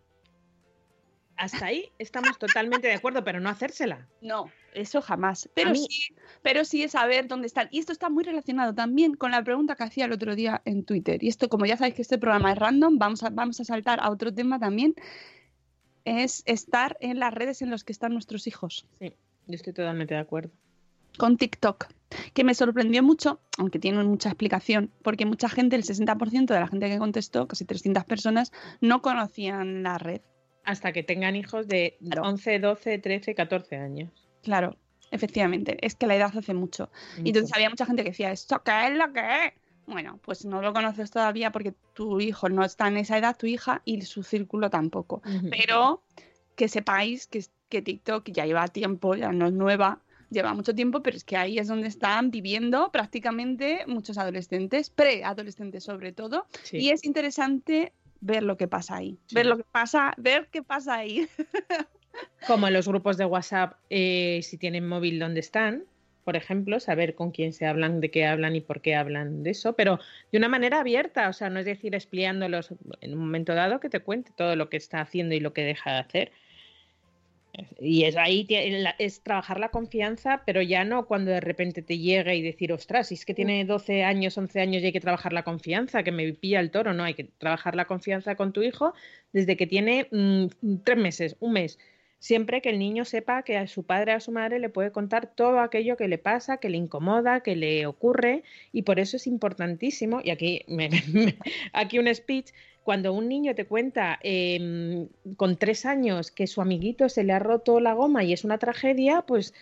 [1.36, 4.06] Hasta ahí estamos totalmente de acuerdo, pero no hacérsela.
[4.20, 5.48] No, eso jamás.
[5.54, 7.68] Pero mí- sí, pero sí es saber dónde están.
[7.72, 10.84] Y esto está muy relacionado también con la pregunta que hacía el otro día en
[10.84, 11.24] Twitter.
[11.24, 13.98] Y esto, como ya sabéis que este programa es random, vamos a, vamos a saltar
[14.00, 14.94] a otro tema también.
[16.04, 18.86] Es estar en las redes en las que están nuestros hijos.
[19.00, 19.14] Sí,
[19.46, 20.50] yo estoy totalmente de acuerdo.
[21.16, 21.86] Con TikTok,
[22.32, 26.66] que me sorprendió mucho, aunque tiene mucha explicación, porque mucha gente, el 60% de la
[26.66, 30.20] gente que contestó, casi 300 personas, no conocían la red.
[30.64, 32.22] Hasta que tengan hijos de Claro.
[32.28, 34.10] 11, 12, 13, 14 años.
[34.42, 34.76] Claro,
[35.10, 36.90] efectivamente, es que la edad hace mucho.
[37.18, 37.54] Y entonces Mucho.
[37.54, 39.52] había mucha gente que decía, ¿esto qué es lo que es?
[39.86, 43.46] Bueno, pues no lo conoces todavía porque tu hijo no está en esa edad, tu
[43.46, 45.22] hija, y su círculo tampoco.
[45.50, 46.02] Pero
[46.56, 51.02] que sepáis que, que TikTok ya lleva tiempo, ya no es nueva, lleva mucho tiempo,
[51.02, 56.78] pero es que ahí es donde están viviendo prácticamente muchos adolescentes, preadolescentes sobre todo, Sí.
[56.78, 59.34] y es interesante ver lo que pasa ahí, Sí.
[59.34, 61.28] ver lo que pasa, ver qué pasa ahí.
[62.46, 65.84] Como en los grupos de WhatsApp, eh, si tienen móvil, ¿dónde están?
[66.24, 69.50] Por ejemplo, saber con quién se hablan, de qué hablan y por qué hablan de
[69.50, 70.00] eso, pero
[70.32, 73.90] de una manera abierta, o sea, no es decir expliándolos en un momento dado que
[73.90, 76.32] te cuente todo lo que está haciendo y lo que deja de hacer.
[77.78, 78.46] Y es ahí
[78.98, 83.08] es trabajar la confianza, pero ya no cuando de repente te llega y decir, ostras,
[83.08, 86.10] si es que tiene 12 años, 11 años y hay que trabajar la confianza, que
[86.10, 88.92] me pilla el toro, no, hay que trabajar la confianza con tu hijo
[89.32, 90.46] desde que tiene mm,
[90.84, 91.78] tres meses, un mes.
[92.28, 94.92] Siempre que el niño sepa que a su padre o a su madre le puede
[94.98, 99.16] contar todo aquello que le pasa, que le incomoda, que le ocurre, y por eso
[99.18, 100.88] es importantísimo, y aquí, me-
[101.72, 102.48] aquí un speech,
[102.82, 107.38] cuando un niño te cuenta em, con tres años que su amiguito se le ha
[107.38, 109.52] roto la goma y es una tragedia, pues,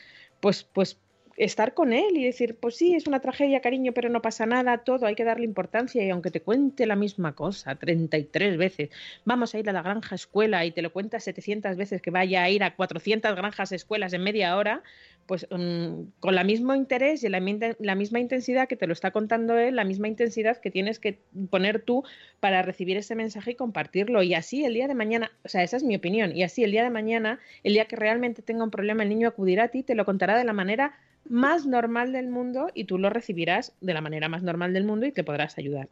[0.41, 0.99] pues, pues
[1.37, 4.79] estar con él y decir, pues sí, es una tragedia, cariño, pero no pasa nada,
[4.79, 8.91] todo, hay que darle importancia y aunque te cuente la misma cosa 33 veces,
[9.25, 12.43] vamos a ir a la granja escuela y te lo cuenta 700 veces que vaya
[12.43, 14.83] a ir a 400 granjas escuelas en media hora,
[15.27, 17.41] pues mm, con el mismo interés y la,
[17.79, 21.21] la misma intensidad que te lo está contando él, la misma intensidad que tienes que
[21.51, 22.05] poner tú
[22.41, 24.23] para recibir ese mensaje y compartirlo.
[24.23, 26.73] Y así el día de mañana, o sea, esa es mi opinión, y así el
[26.73, 29.83] día de mañana, el día que realmente tenga un problema, el niño acudirá a ti,
[29.83, 33.95] te lo contará de la manera más normal del mundo y tú lo recibirás de
[33.95, 35.89] la manera más normal del mundo y te podrás ayudar.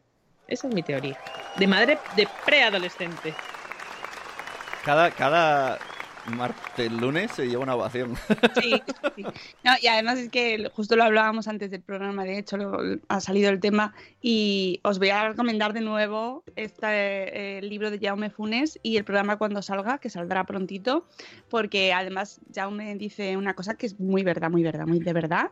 [0.47, 1.17] Esa es mi teoría.
[1.57, 3.33] De madre de preadolescente.
[4.83, 5.79] Cada, cada
[6.35, 8.15] martes, lunes se lleva una ovación.
[8.61, 8.81] Sí,
[9.15, 9.23] sí.
[9.63, 13.19] No, y además es que justo lo hablábamos antes del programa, de hecho lo- ha
[13.21, 18.29] salido el tema y os voy a recomendar de nuevo este eh, libro de Jaume
[18.29, 21.07] Funes y el programa cuando salga, que saldrá prontito,
[21.49, 25.51] porque además Jaume dice una cosa que es muy verdad, muy verdad, muy de verdad,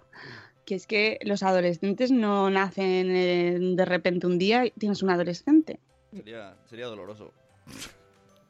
[0.65, 5.09] que es que los adolescentes no nacen eh, de repente un día y tienes un
[5.09, 5.79] adolescente.
[6.13, 7.33] sería, sería doloroso.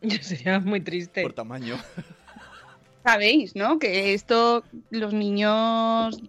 [0.22, 1.22] Sería muy triste.
[1.22, 1.78] Por tamaño.
[3.04, 3.80] Sabéis, ¿no?
[3.80, 6.22] Que esto, los niños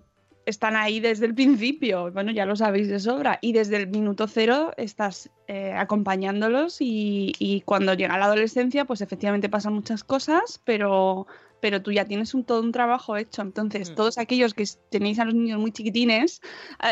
[0.46, 4.26] están ahí desde el principio, bueno, ya lo sabéis de sobra, y desde el minuto
[4.26, 10.60] cero estás eh, acompañándolos y, y cuando llega la adolescencia, pues efectivamente pasan muchas cosas,
[10.64, 11.26] pero,
[11.60, 13.42] pero tú ya tienes un, todo un trabajo hecho.
[13.42, 13.94] Entonces, Mm.
[13.94, 16.40] todos aquellos que tenéis a los niños muy chiquitines,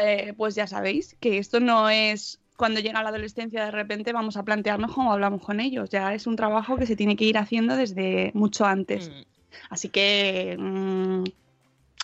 [0.02, 4.36] eh, pues ya sabéis que esto no es cuando llega la adolescencia de repente vamos
[4.36, 7.38] a plantearnos cómo hablamos con ellos, ya es un trabajo que se tiene que ir
[7.38, 9.08] haciendo desde mucho antes.
[9.08, 9.22] Mm.
[9.70, 10.56] Así que...
[10.58, 11.24] mm,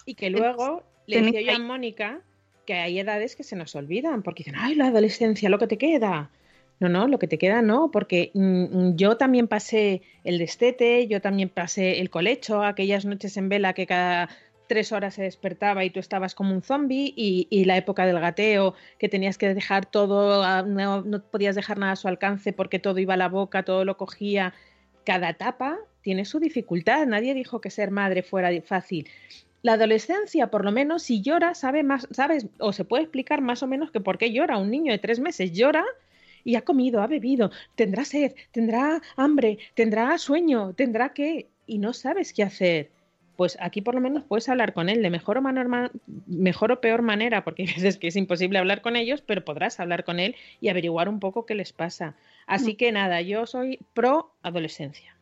[0.06, 2.20] Y que luego le decía yo a Mónica
[2.66, 5.76] que hay edades que se nos olvidan, porque dicen, ay, la adolescencia, lo que te
[5.76, 6.30] queda.
[6.80, 11.20] No, no, lo que te queda no, porque mm, yo también pasé el destete, yo
[11.20, 14.28] también pasé el colecho, aquellas noches en vela que cada
[14.68, 18.20] tres horas se despertaba y tú estabas como un zombie, y, y la época del
[18.20, 22.52] gateo, que tenías que dejar todo, a- no, no podías dejar nada a su alcance
[22.52, 24.54] porque todo iba a la boca, todo lo cogía.
[25.04, 29.08] Cada etapa tiene su dificultad, nadie dijo que ser madre fuera fácil.
[29.62, 33.62] La adolescencia, por lo menos, si llora, sabe más, sabes, o se puede explicar más
[33.62, 34.58] o menos que por qué llora.
[34.58, 35.84] Un niño de tres meses llora
[36.44, 41.94] y ha comido, ha bebido, tendrá sed, tendrá hambre, tendrá sueño, tendrá qué, y no
[41.94, 42.90] sabes qué hacer.
[43.36, 45.90] Pues aquí por lo menos puedes hablar con él de mejor o, manor-
[46.26, 49.80] mejor o peor manera, porque hay veces que es imposible hablar con ellos, pero podrás
[49.80, 52.14] hablar con él y averiguar un poco qué les pasa.
[52.46, 55.16] Así que nada, yo soy pro adolescencia.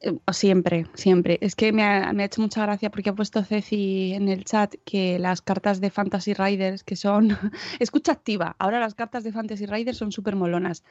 [0.00, 1.38] Eh, Siempre, siempre.
[1.42, 4.44] Es que me ha, me ha hecho mucha gracia porque ha puesto Ceci en el
[4.44, 7.36] chat que las cartas de Fantasy Riders, que son.
[7.78, 8.56] Escucha activa.
[8.58, 10.84] Ahora las cartas de Fantasy Riders son súper molonas.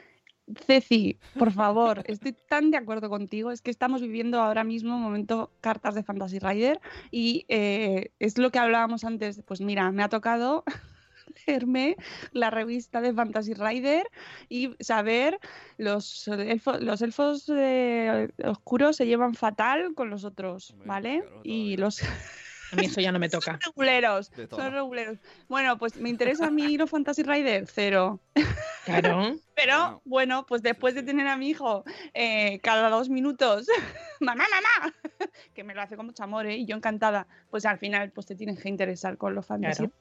[0.65, 3.51] Ceci, por favor, estoy tan de acuerdo contigo.
[3.51, 6.79] Es que estamos viviendo ahora mismo un momento cartas de Fantasy Rider
[7.11, 9.41] y eh, es lo que hablábamos antes.
[9.45, 10.63] Pues mira, me ha tocado
[11.47, 11.95] leerme
[12.33, 14.07] la revista de Fantasy Rider
[14.49, 15.39] y saber
[15.77, 21.19] los elfos, los elfos eh, oscuros se llevan fatal con los otros, Hombre, ¿vale?
[21.21, 23.59] claro, y los A mí eso ya no me toca.
[23.65, 24.59] reguleros, De todo.
[24.61, 25.19] son reguleros.
[25.47, 28.19] Bueno, pues me interesa a mí los Fantasy Rider, cero.
[28.85, 29.35] Claro.
[29.55, 33.67] Pero Bueno, bueno, pues después de tener a mi hijo eh, cada dos minutos,
[34.19, 34.93] mamá, mamá,
[35.53, 36.57] que me lo hace con mucho amor, ¿eh?
[36.57, 39.45] y yo encantada, pues al final pues te tienes que interesar con los.
[39.47, 39.91] Claro.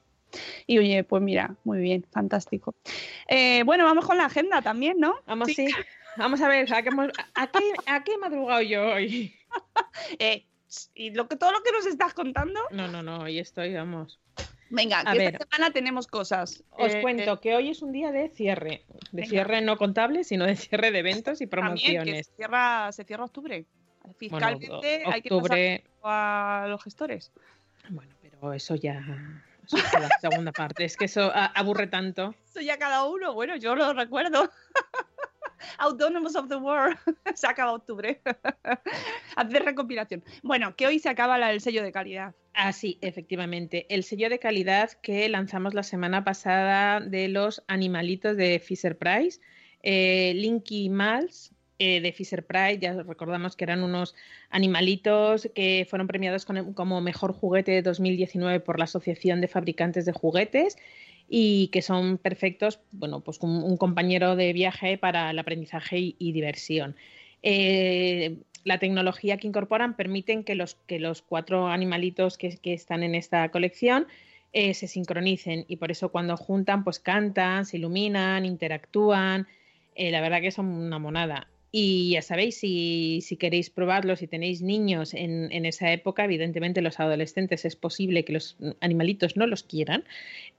[0.65, 2.73] Y oye, pues mira, muy bien, fantástico.
[3.27, 5.15] Eh, bueno, vamos con la agenda también, ¿no?
[5.27, 5.55] Vamos, Sí.
[5.55, 5.67] sí.
[6.17, 9.35] Vamos a ver, ¿a qué, hemos- a qué, a qué he madrugado yo hoy?
[10.19, 10.45] Eh,
[10.93, 14.19] y lo que, todo lo que nos estás contando, No, no, no, hoy estoy, vamos.
[14.71, 15.33] Venga, A que ver.
[15.33, 16.63] esta semana tenemos cosas.
[16.71, 18.83] Os Eh, cuento que hoy es un día de cierre.
[18.87, 19.29] De Venga.
[19.29, 22.27] cierre no contable, sino de cierre de eventos y también, que promociones.
[22.27, 23.65] se cierra, se cierra octubre.
[24.03, 27.31] Bueno, Fiscalmente hay que pasar a los gestores.
[27.89, 28.99] Bueno, pero eso ya.
[29.65, 30.83] Eso es la segunda parte.
[30.85, 32.33] Es que eso aburre tanto.
[32.49, 34.49] Eso ya cada uno, bueno, yo lo recuerdo.
[35.77, 36.97] Autonomous of the World.
[37.35, 38.19] se acaba octubre.
[39.35, 40.23] Hacer recopilación.
[40.41, 42.33] Bueno, que hoy se acaba el sello de calidad.
[42.53, 43.85] Ah, sí, efectivamente.
[43.89, 49.39] El sello de calidad que lanzamos la semana pasada de los animalitos de Fisher Price,
[49.83, 54.15] eh, Linky Mals eh, de Fisher Price, ya recordamos que eran unos
[54.49, 60.11] animalitos que fueron premiados como mejor juguete de 2019 por la Asociación de Fabricantes de
[60.11, 60.77] Juguetes
[61.29, 66.15] y que son perfectos, bueno, pues un, un compañero de viaje para el aprendizaje y,
[66.19, 66.95] y diversión.
[67.43, 73.15] Eh, la tecnología que incorporan permiten que los, que los cuatro animalitos que, están en
[73.15, 74.07] esta colección
[74.53, 79.47] eh, se sincronicen y por eso cuando juntan pues cantan, se iluminan, interactúan.
[79.95, 81.47] Eh, la verdad que son una monada.
[81.73, 86.81] Y ya sabéis, si, si queréis probarlos, si tenéis niños en, en, esa época, evidentemente
[86.81, 90.03] los adolescentes es posible que los animalitos no los quieran,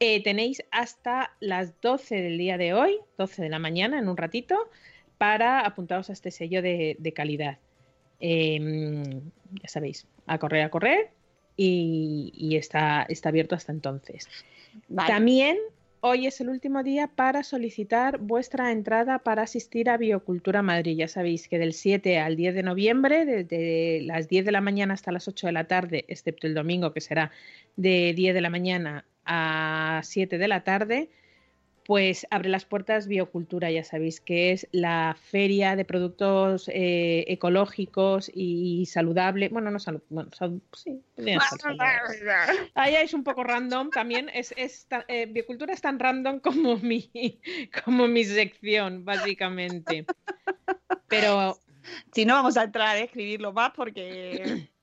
[0.01, 4.17] eh, tenéis hasta las 12 del día de hoy, 12 de la mañana, en un
[4.17, 4.71] ratito,
[5.19, 7.59] para apuntaros a este sello de, de calidad.
[8.25, 9.21] Eh,
[9.61, 11.11] ya sabéis, a correr, a correr
[11.57, 14.29] y, y está, está, abierto hasta entonces.
[14.89, 15.09] Vale.
[15.09, 15.59] También
[16.01, 20.97] hoy es el último día para solicitar vuestra entrada para asistir a Biocultura Madrid.
[20.97, 24.95] Ya sabéis que del 7 al 10 de noviembre, desde las 10 de la mañana
[24.95, 27.33] hasta las 8 de la tarde, excepto el domingo que será
[27.75, 31.11] de 10 de la mañana a 7 de la tarde,
[31.85, 38.31] pues abre las puertas Biocultura, ya sabéis que es la feria de productos eh, ecológicos
[38.33, 39.51] y saludables.
[39.51, 41.03] Bueno, no salud, bueno, salud, sí,
[42.75, 44.29] Ahí es un poco random también.
[44.33, 47.11] Es, es eh, Biocultura es tan random como mi,
[47.85, 50.07] como mi sección, básicamente.
[51.09, 51.59] Pero.
[52.13, 54.69] Si no, vamos a entrar a escribirlo más porque.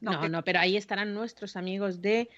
[0.00, 2.30] No, no, no, pero ahí estarán nuestros amigos de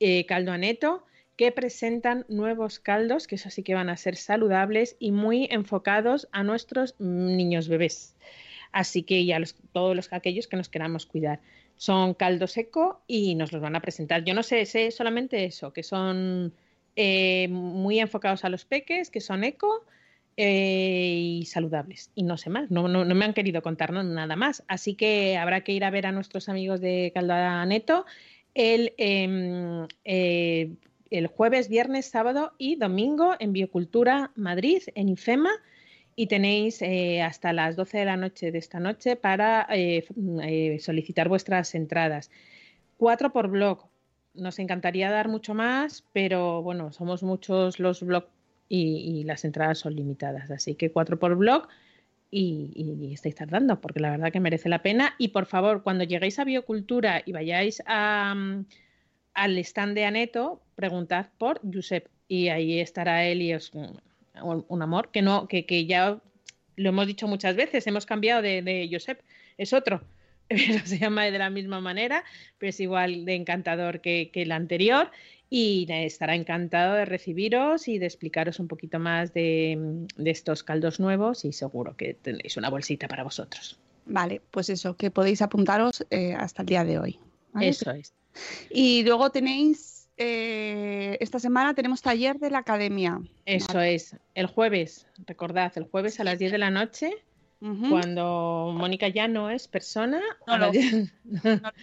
[0.00, 1.04] eh, Caldo Aneto
[1.40, 6.28] que presentan nuevos caldos, que eso sí que van a ser saludables y muy enfocados
[6.32, 8.14] a nuestros niños bebés.
[8.72, 11.40] Así que ya los, todos los aquellos que nos queramos cuidar.
[11.76, 14.22] Son caldo seco y nos los van a presentar.
[14.22, 16.52] Yo no sé, sé solamente eso, que son
[16.94, 19.86] eh, muy enfocados a los peques, que son eco
[20.36, 22.10] eh, y saludables.
[22.14, 24.62] Y no sé más, no, no, me han querido contarnos nada más.
[24.68, 28.04] Así que habrá que ir a ver a nuestros amigos de Caldo Neto
[28.52, 30.74] el eh, eh,
[31.10, 35.50] el jueves, viernes, sábado y domingo en Biocultura Madrid, en IFEMA.
[36.16, 40.04] y tenéis eh, hasta las 12 de la noche de esta noche para eh,
[40.42, 42.30] eh, solicitar vuestras entradas.
[42.96, 43.86] Cuatro por blog.
[44.34, 48.28] Nos encantaría dar mucho más, pero bueno, somos muchos los blogs
[48.68, 50.50] y, las entradas son limitadas.
[50.50, 51.68] Así que cuatro por blog
[52.30, 55.14] y, estáis tardando, porque la verdad que merece la pena.
[55.18, 57.82] Y por favor, cuando lleguéis a Biocultura y vayáis
[59.40, 65.10] al stand de Aneto, preguntad por Josep y ahí estará él y es un, amor
[65.10, 66.20] que no, que, que, ya
[66.76, 69.18] lo hemos dicho muchas veces, hemos cambiado de, de Josep,
[69.56, 70.02] es otro,
[70.48, 72.22] pero se llama de la misma manera,
[72.58, 75.10] pero es igual de encantador que, que el anterior
[75.48, 81.00] y estará encantado de recibiros y de explicaros un poquito más de, de, estos caldos
[81.00, 83.78] nuevos y seguro que tendréis una bolsita para vosotros.
[84.04, 87.18] Vale, pues eso, que podéis apuntaros eh, hasta el día de hoy.
[87.58, 88.12] Eso es.
[88.70, 93.20] Y luego tenéis eh, esta semana tenemos taller de la academia.
[93.46, 97.10] Eso es, el jueves, recordad, el jueves a las 10 de la noche,
[97.58, 100.20] cuando Mónica ya no es persona.
[100.46, 100.70] No, lo,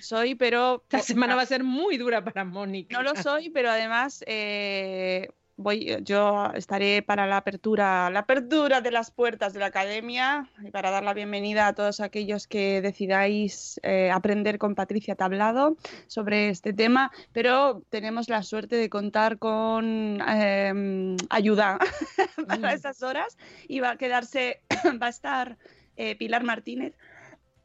[0.01, 0.83] soy, pero...
[0.83, 2.95] Esta semana va a ser muy dura para Mónica.
[2.95, 8.91] No lo soy, pero además eh, voy, yo estaré para la apertura, la apertura de
[8.91, 13.79] las puertas de la academia y para dar la bienvenida a todos aquellos que decidáis
[13.83, 20.21] eh, aprender con Patricia Tablado sobre este tema, pero tenemos la suerte de contar con
[20.27, 21.79] em, ayuda
[22.47, 22.75] para mm.
[22.75, 24.61] esas horas y va a quedarse,
[25.01, 25.57] va a estar
[25.97, 26.93] eh, Pilar Martínez,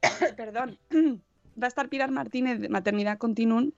[0.36, 0.78] perdón,
[1.62, 3.72] va a estar Pilar Martínez de Maternidad Continuum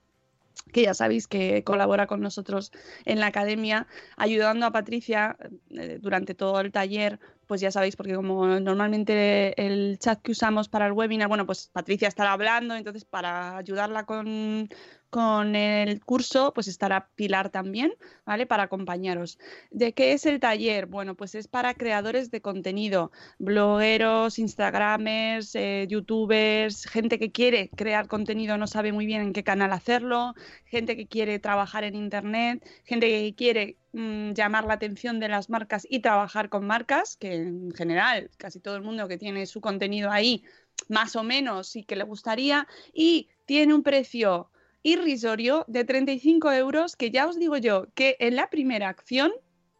[0.71, 2.71] que ya sabéis que colabora con nosotros
[3.05, 3.87] en la academia,
[4.17, 5.37] ayudando a Patricia
[5.69, 10.67] eh, durante todo el taller, pues ya sabéis, porque como normalmente el chat que usamos
[10.67, 14.69] para el webinar, bueno, pues Patricia estará hablando, entonces para ayudarla con,
[15.09, 17.93] con el curso, pues estará Pilar también,
[18.25, 18.45] ¿vale?
[18.45, 19.39] Para acompañaros.
[19.71, 20.87] ¿De qué es el taller?
[20.87, 28.07] Bueno, pues es para creadores de contenido, blogueros, instagramers, eh, youtubers, gente que quiere crear
[28.07, 30.33] contenido, no sabe muy bien en qué canal hacerlo,
[30.65, 35.49] gente que quiere trabajar en internet, gente que quiere mm, llamar la atención de las
[35.49, 39.61] marcas y trabajar con marcas, que en general casi todo el mundo que tiene su
[39.61, 40.43] contenido ahí,
[40.89, 44.49] más o menos sí que le gustaría, y tiene un precio
[44.85, 49.31] irrisorio de 35 euros que ya os digo yo que en la primera acción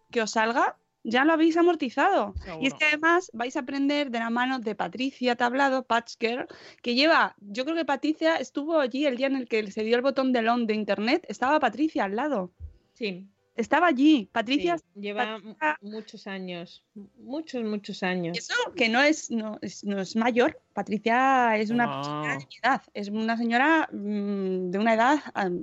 [0.09, 2.33] que os salga ya lo habéis amortizado.
[2.59, 6.47] Y es que además vais a aprender de la mano de Patricia Tablado, Patch Girl,
[6.81, 9.95] que lleva, yo creo que Patricia estuvo allí el día en el que se dio
[9.95, 12.51] el botón de on de internet, estaba Patricia al lado.
[12.93, 13.27] Sí.
[13.55, 14.77] Estaba allí, Patricia.
[14.95, 15.41] lleva
[15.81, 16.83] muchos años,
[17.17, 18.37] muchos, muchos años.
[18.37, 20.59] Eso que no es, no es, mayor.
[20.73, 25.19] Patricia es una señora de edad, es una señora mm, de una edad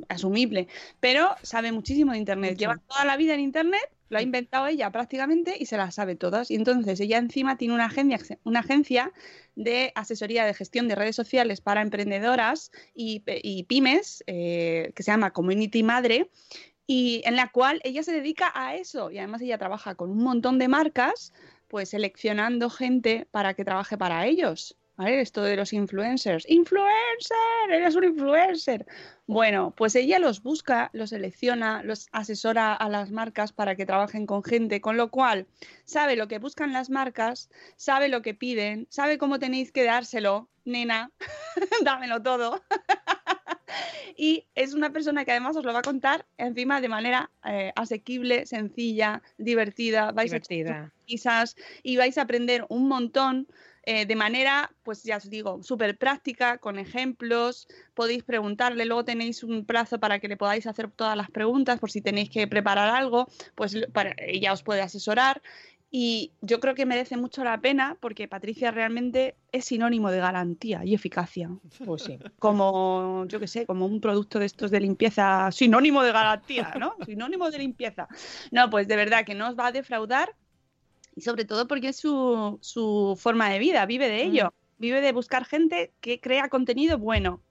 [0.09, 0.69] asumible,
[1.01, 2.57] pero sabe muchísimo de Internet.
[2.57, 6.17] Lleva toda la vida en Internet, lo ha inventado ella prácticamente y se las sabe
[6.17, 6.51] todas.
[6.51, 9.13] Y entonces ella encima tiene una agencia, una agencia
[9.55, 13.21] de asesoría de gestión de redes sociales para emprendedoras y,
[13.69, 16.31] pymes eh, que se llama Community Madre
[16.87, 20.23] y en la cual ella se dedica a eso y además ella trabaja con un
[20.23, 21.33] montón de marcas,
[21.69, 24.77] pues seleccionando gente para que trabaje para ellos.
[24.95, 25.23] ¿Vale?
[25.23, 26.45] Esto de los influencers.
[26.51, 27.71] ¡Influencer!
[27.71, 28.87] ¡Eres un influencer!
[29.27, 34.27] Bueno, pues ella los busca, los selecciona, los asesora a las marcas para que trabajen
[34.27, 35.47] con gente, con lo cual
[35.87, 40.51] sabe lo que buscan las marcas, sabe lo que piden, sabe cómo tenéis que dárselo,
[40.67, 41.11] nena,
[41.85, 42.63] dámelo todo.
[44.17, 47.73] y es una persona que además os lo va a contar encima de manera eh,
[47.77, 50.13] asequible, sencilla, divertida.
[50.13, 50.85] Vais divertida.
[50.85, 53.49] a quizás y vais a aprender un montón.
[53.85, 59.43] Eh, de manera, pues ya os digo, súper práctica, con ejemplos, podéis preguntarle, luego tenéis
[59.43, 62.91] un plazo para que le podáis hacer todas las preguntas por si tenéis que preparar
[62.91, 65.43] algo, pues para, ella os puede asesorar
[65.95, 70.87] y yo creo que merece mucho la pena porque Patricia realmente es sinónimo de garantía
[70.87, 71.51] y eficacia.
[71.85, 72.19] Pues sí.
[72.39, 76.97] Como, yo qué sé, como un producto de estos de limpieza, sinónimo de garantía, ¿no?
[77.05, 78.09] sinónimo de limpieza.
[78.51, 80.35] No, pues de verdad que no os va a defraudar
[81.15, 84.47] y sobre todo porque es su, su forma de vida, vive de ello.
[84.47, 84.79] Mm.
[84.79, 87.43] Vive de buscar gente que crea contenido bueno.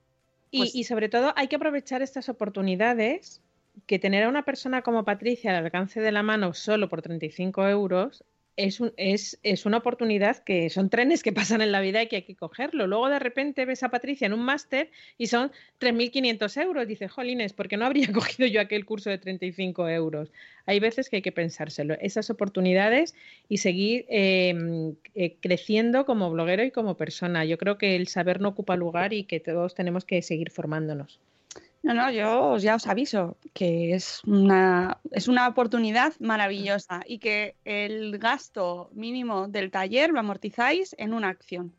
[0.49, 3.39] y, pues y sobre todo hay que aprovechar estas oportunidades
[3.85, 7.67] que tener a una persona como Patricia al alcance de la mano solo por 35
[7.67, 8.25] euros
[8.57, 12.07] es, un, es, es, una oportunidad que son trenes que pasan en la vida y
[12.07, 12.87] que hay que cogerlo.
[12.87, 16.87] Luego de repente ves a Patricia en un máster y son 3.500 euros.
[16.87, 20.31] Dices, jolines, ¿por qué no habría cogido yo aquel curso de 35 euros?
[20.65, 21.95] Hay veces que hay que pensárselo.
[22.01, 23.15] Esas oportunidades
[23.49, 27.45] y seguir em, eh, creciendo como bloguero y como persona.
[27.45, 31.19] Yo creo que el saber no ocupa lugar y que todos tenemos que seguir formándonos.
[31.83, 37.55] No, no, yo ya os aviso que es una, es una oportunidad maravillosa y que
[37.65, 41.73] el gasto mínimo del taller lo amortizáis en una acción.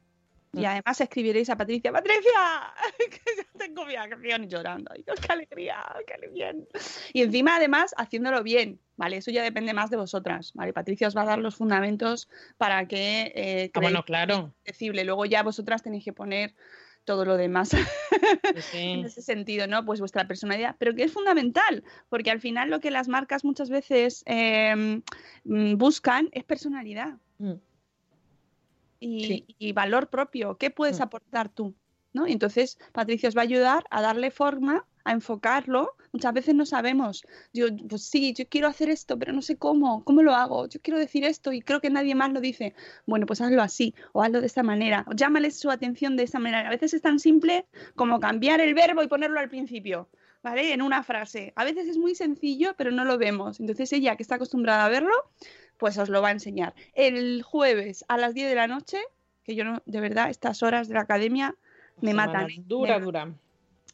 [0.55, 2.31] Y además escribiréis a Patricia, Patricia,
[3.11, 4.91] que ya tengo mi acción llorando.
[4.93, 6.69] Ay, qué alegría, qué bien.
[7.15, 9.17] Y encima, además, haciéndolo bien, ¿vale?
[9.17, 10.75] Eso ya depende más de vosotras, ¿vale?
[10.75, 12.29] Patricia os va a dar los fundamentos
[12.59, 14.53] para que eh, Ah, bueno, claro.
[14.67, 15.05] accesible.
[15.05, 16.55] Luego ya vosotras tenéis que poner
[17.05, 17.71] todo lo demás
[18.71, 19.85] Sí, en ese sentido, ¿no?
[19.85, 23.71] Pues vuestra personalidad, pero que es fundamental, porque al final lo que las marcas muchas
[23.71, 25.01] veces eh,
[25.45, 27.55] mm, buscan es personalidad Mm.
[29.01, 29.47] y, Sí.
[29.59, 30.57] y valor propio.
[30.59, 31.03] ¿Qué puedes Mm.
[31.03, 31.75] aportar tú?
[32.13, 32.27] ¿no?
[32.29, 35.95] Y entonces Patricia os va a ayudar a darle forma, a enfocarlo.
[36.13, 37.25] Muchas veces no sabemos.
[37.53, 40.05] Yo, pues sí, yo quiero hacer esto, pero no sé cómo.
[40.05, 40.69] ¿Cómo lo hago?
[40.69, 42.75] Yo quiero decir esto y creo que nadie más lo dice.
[43.07, 45.05] Bueno, pues hazlo así o hazlo de esta manera.
[45.09, 46.67] O llámales su atención de esta manera.
[46.67, 50.09] A veces es tan simple como cambiar el verbo y ponerlo al principio.
[50.43, 50.73] ¿Vale?
[50.73, 51.53] En una frase.
[51.55, 53.61] A veces es muy sencillo, pero no lo vemos.
[53.61, 55.15] Entonces ella, que está acostumbrada a verlo,
[55.79, 56.75] pues os lo va a enseñar.
[56.95, 58.99] El jueves a las 10 de la noche,
[59.45, 61.55] que yo no, de verdad, estas horas de la academia
[62.01, 62.49] me matan.
[62.67, 63.33] Dura, Me- dura.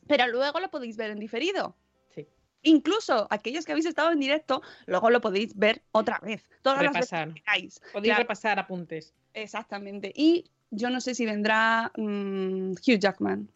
[0.08, 1.76] Pero luego lo podéis ver en diferido.
[2.14, 2.26] Sí.
[2.62, 6.48] Incluso aquellos que habéis estado en directo, luego lo podéis ver otra vez.
[6.62, 7.28] Todas las Repasar.
[7.28, 7.80] veces que queráis.
[7.92, 9.14] Podéis Claro, repasar apuntes.
[9.34, 10.12] Exactamente.
[10.14, 13.48] Y yo no sé si vendrá mm, Hugh Jackman.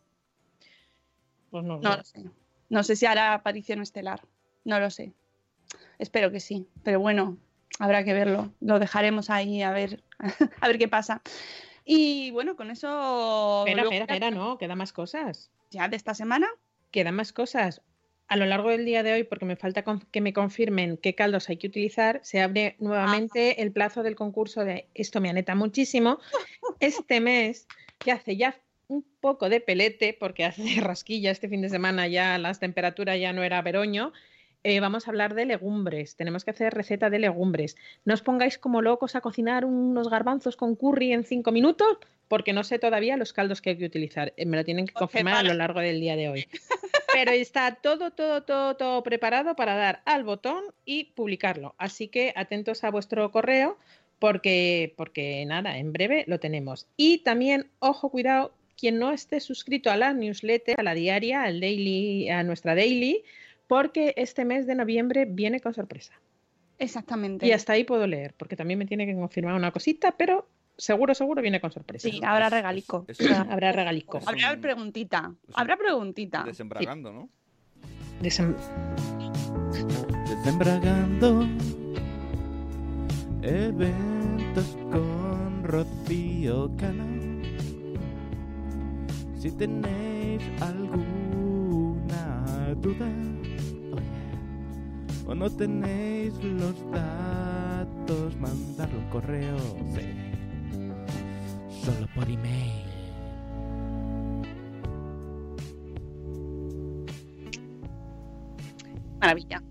[1.51, 2.25] Pues no, No lo sé.
[2.69, 4.23] No sé si hará aparición estelar.
[4.65, 5.13] No lo sé.
[5.99, 6.67] Espero que sí.
[6.83, 7.37] Pero bueno,
[7.79, 8.51] habrá que verlo.
[8.61, 10.03] Lo dejaremos ahí a ver,
[10.61, 11.21] a ver qué pasa.
[11.85, 13.65] Y bueno, con eso.
[13.67, 15.51] Espera, espera, espera, no, quedan más cosas.
[15.73, 16.47] Ya de esta semana.
[16.91, 17.81] Quedan más cosas.
[18.29, 21.49] A lo largo del día de hoy, porque me falta que me confirmen qué caldos
[21.49, 26.19] hay que utilizar, se abre nuevamente el plazo del concurso de Esto me aneta muchísimo.
[26.79, 27.67] Este mes,
[27.99, 32.39] que hace ya un poco de pelete, porque hace rasquilla este fin de semana, ya
[32.39, 34.13] las temperaturas ya no era veroño.
[34.65, 36.17] Eh, vamos a hablar de legumbres.
[36.17, 37.77] Tenemos que hacer receta de legumbres.
[38.05, 41.99] No os pongáis como locos a cocinar unos garbanzos con curry en cinco minutos,
[42.29, 44.33] porque no sé todavía los caldos que hay que utilizar.
[44.37, 46.47] Eh, Me lo tienen que confirmar a lo largo del día de hoy.
[47.13, 51.75] Pero está todo, todo, todo, todo preparado para dar al botón y publicarlo.
[51.77, 53.77] Así que atentos a vuestro correo
[54.19, 56.87] porque, porque nada, en breve lo tenemos.
[56.97, 61.61] Y también, ojo, cuidado, quien no esté suscrito a la newsletter, a la diaria, al
[61.61, 63.25] daily, a nuestra daily,
[63.73, 66.13] porque este mes de noviembre viene con sorpresa.
[66.79, 67.47] Exactamente.
[67.47, 70.47] Y hasta ahí puedo leer, porque también me tiene que confirmar una cosita, pero
[70.77, 72.07] seguro, seguro viene con sorpresa.
[72.07, 73.07] Sí, habrá regalico.
[73.09, 74.21] Es- es- Habrá regalico.
[74.27, 75.33] Habrá un- preguntita.
[75.55, 76.43] Habrá preguntita.
[76.45, 77.31] Desembragando, ¿no?
[78.21, 78.55] Desem-
[80.29, 81.47] Desembragando
[83.43, 87.07] eventos con Rocío Cala.
[89.39, 92.25] Si tenéis alguna
[92.77, 93.09] duda
[95.27, 99.59] o no tenéis los datos, mandarlo un correo.
[99.95, 100.03] Sí.
[101.85, 102.83] Solo por email.
[109.21, 109.63] Maravilla.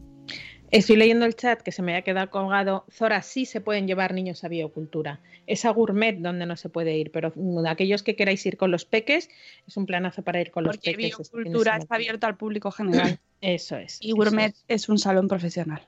[0.72, 2.86] Estoy leyendo el chat que se me había quedado colgado.
[2.89, 5.19] Zora, sí se pueden llevar niños a biocultura.
[5.45, 7.34] Es a gourmet donde no se puede ir, pero
[7.67, 9.30] aquellos que queráis ir con los peques,
[9.67, 11.11] es un planazo para ir con los Porque peques.
[11.11, 13.19] este fin de biocultura está abierto al público general.
[13.41, 13.97] Eso es.
[13.99, 15.86] Y Gourmet es, es un salón profesional.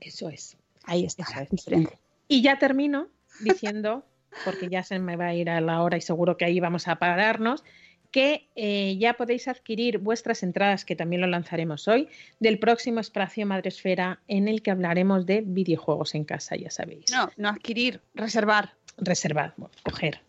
[0.00, 0.56] Eso es.
[0.84, 1.66] Ahí está es.
[2.26, 3.08] Y ya termino
[3.40, 4.04] diciendo,
[4.44, 6.88] porque ya se me va a ir a la hora y seguro que ahí vamos
[6.88, 7.62] a pararnos,
[8.12, 12.08] que eh, ya podéis adquirir vuestras entradas, que también lo lanzaremos hoy,
[12.38, 17.06] del próximo espacio Madresfera en el que hablaremos de videojuegos en casa, ya sabéis.
[17.10, 18.74] No, no adquirir, reservar.
[18.98, 20.20] Reservad, bueno, coger,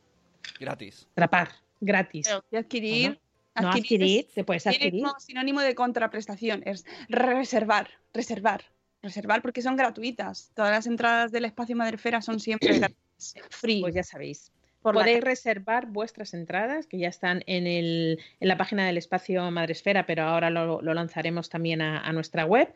[0.59, 1.05] Gratis.
[1.11, 1.49] atrapar,
[1.81, 2.27] gratis.
[2.49, 3.19] Pero adquirir.
[3.61, 5.03] no adquirir, te puedes tiene adquirir.
[5.03, 6.63] como sinónimo de contraprestación.
[6.65, 8.63] Es reservar, reservar,
[9.01, 10.51] reservar porque son gratuitas.
[10.55, 13.35] Todas las entradas del espacio Madrefera son siempre gratis.
[13.49, 13.81] Free.
[13.81, 14.53] Pues ya sabéis.
[14.83, 19.49] Por Podéis reservar vuestras entradas, que ya están en, el, en la página del espacio
[19.49, 22.71] Madresfera, pero ahora lo, lo lanzaremos también a, a nuestra web.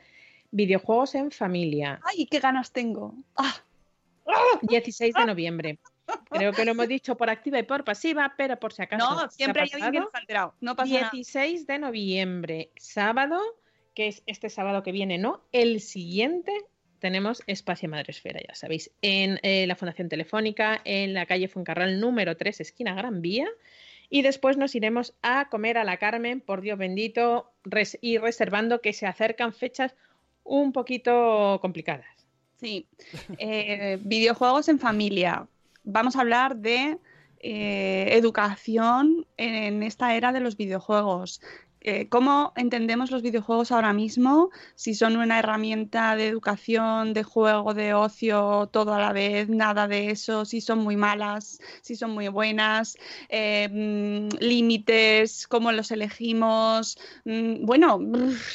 [0.49, 3.13] Videojuegos en familia, ¡Ay, qué ganas tengo!
[3.35, 3.57] ¡Ah!
[4.61, 5.79] 16 de noviembre.
[6.29, 9.09] Creo que lo hemos dicho por activa y por pasiva, pero por si acaso.
[9.09, 10.05] No, siempre hay alguien que pasado.
[10.05, 10.53] nos ha enterado.
[10.61, 11.09] No pasa nada.
[11.11, 13.39] 16 de noviembre, sábado,
[13.93, 15.41] que es este sábado que viene, ¿no?
[15.51, 16.53] El siguiente
[16.99, 22.37] tenemos Espacio Madresfera, ya sabéis, en eh, la Fundación Telefónica, en la calle Fuencarral número
[22.37, 23.47] 3, esquina Gran Vía.
[24.09, 27.51] Y después nos iremos a comer a la Carmen, por Dios bendito,
[28.01, 29.95] y reservando que se acercan fechas
[30.43, 32.27] un poquito complicadas.
[32.55, 32.87] Sí.
[33.37, 35.47] Eh, videojuegos en familia.
[35.83, 36.97] Vamos a hablar de
[37.39, 41.41] eh, educación en esta era de los videojuegos.
[41.81, 47.73] Eh, cómo entendemos los videojuegos ahora mismo, si son una herramienta de educación, de juego,
[47.73, 52.11] de ocio, todo a la vez, nada de eso, si son muy malas, si son
[52.11, 52.97] muy buenas,
[53.29, 56.97] eh, mm, límites, cómo los elegimos.
[57.25, 57.99] Mm, bueno,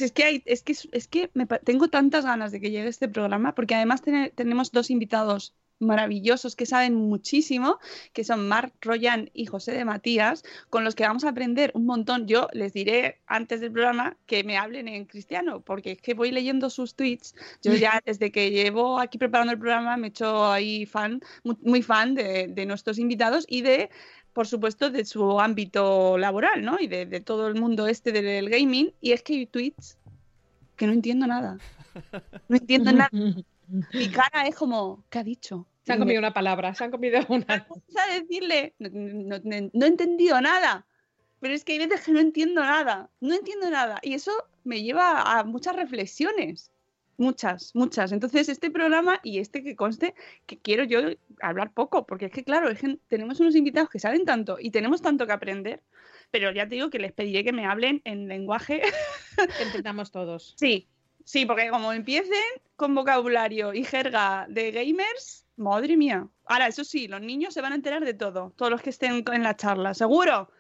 [0.01, 1.31] es que, hay, es que,
[1.65, 6.57] tengo tantas ganas de que llegue este programa, porque además tene- tenemos dos invitados maravillosos
[6.57, 7.79] que saben muchísimo,
[8.13, 11.87] que son Marc Royan y José de Matías, con los que vamos a aprender un
[11.87, 12.27] montón.
[12.27, 16.31] Yo les diré antes del programa que me hablen en cristiano, porque es que voy
[16.31, 17.35] leyendo sus tweets.
[17.63, 21.83] Yo ya desde que llevo aquí preparando el programa me he hecho ahí fan, muy,
[21.83, 23.91] fan de, de nuestros invitados y de
[24.33, 26.79] por supuesto, de su ámbito laboral, ¿no?
[26.81, 28.95] Y de, de todo el mundo este del gaming.
[29.01, 29.99] Y es que hay tweets
[30.77, 31.59] que no entiendo nada.
[32.49, 33.11] No entiendo nada.
[33.13, 35.67] Mi cara es como, ¿qué ha dicho?
[35.85, 37.67] Se han comido una palabra, se han comido una.
[37.69, 40.87] Vamos a decirle, no, no- no- no he entendido nada.
[41.41, 43.11] Pero es que hay veces que no entiendo nada.
[43.21, 43.99] No entiendo nada.
[44.03, 44.31] Y eso
[44.63, 46.71] me lleva a muchas reflexiones.
[47.17, 48.11] Muchas, muchas.
[48.13, 50.15] Entonces, este programa y este que conste,
[50.47, 51.01] que quiero yo
[51.41, 54.71] hablar poco, porque es que, claro, es que tenemos unos invitados que saben tanto y
[54.71, 55.83] tenemos tanto que aprender,
[56.31, 58.81] pero ya te digo que les pediré que me hablen en lenguaje.
[59.57, 60.55] Que entendamos todos.
[60.59, 60.89] Sí,
[61.25, 62.43] sí, porque como empiecen
[62.77, 66.27] con vocabulario y jerga de gamers, madre mía.
[66.47, 69.25] Ahora, eso sí, los niños se van a enterar de todo, todos los que estén
[69.33, 70.51] en la charla, seguro.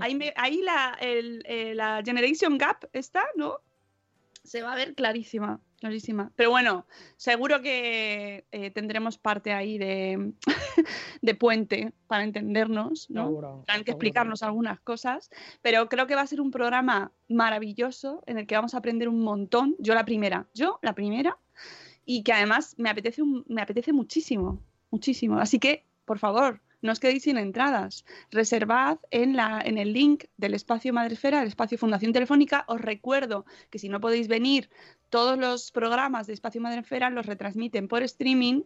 [0.00, 3.58] Ahí, me- ahí la, el- eh, la Generation Gap está, ¿no?
[4.44, 6.30] Se va a ver clarísima, clarísima.
[6.36, 6.86] Pero bueno,
[7.16, 10.32] seguro que eh, tendremos parte ahí de,
[11.22, 13.26] de puente para entendernos, ¿no?
[13.26, 13.92] Seguro, Tendrán que seguro.
[13.92, 15.28] explicarnos algunas cosas,
[15.60, 19.08] pero creo que va a ser un programa maravilloso en el que vamos a aprender
[19.08, 19.74] un montón.
[19.78, 21.36] Yo la primera, yo la primera,
[22.12, 25.38] y que además me apetece, me apetece muchísimo, muchísimo.
[25.38, 28.04] Así que, por favor, no os quedéis sin entradas.
[28.32, 32.64] Reservad en, la, en el link del espacio Madresfera, el espacio Fundación Telefónica.
[32.66, 34.70] Os recuerdo que si no podéis venir,
[35.08, 38.62] todos los programas de Espacio Madresfera los retransmiten por streaming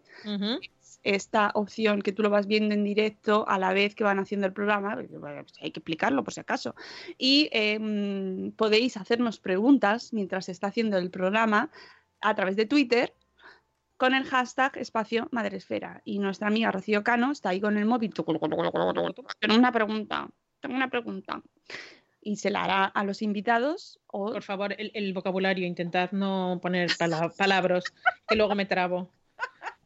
[1.03, 4.47] esta opción que tú lo vas viendo en directo a la vez que van haciendo
[4.47, 6.75] el programa, bueno, pues hay que explicarlo por si acaso.
[7.19, 11.71] Y eh, mm, podéis hacernos preguntas mientras se está haciendo el programa
[12.23, 13.13] a través de Twitter
[13.97, 16.03] con el hashtag espacio madresfera.
[16.05, 18.13] Y nuestra amiga Rocío Cano está ahí con el móvil.
[18.15, 20.29] Tengo una pregunta,
[20.61, 21.43] tengo una pregunta.
[22.21, 26.59] Y se la hará a los invitados o Por favor, el, el vocabulario, intentad no
[26.63, 27.85] poner pala- palabras,
[28.27, 29.11] que luego me trabo.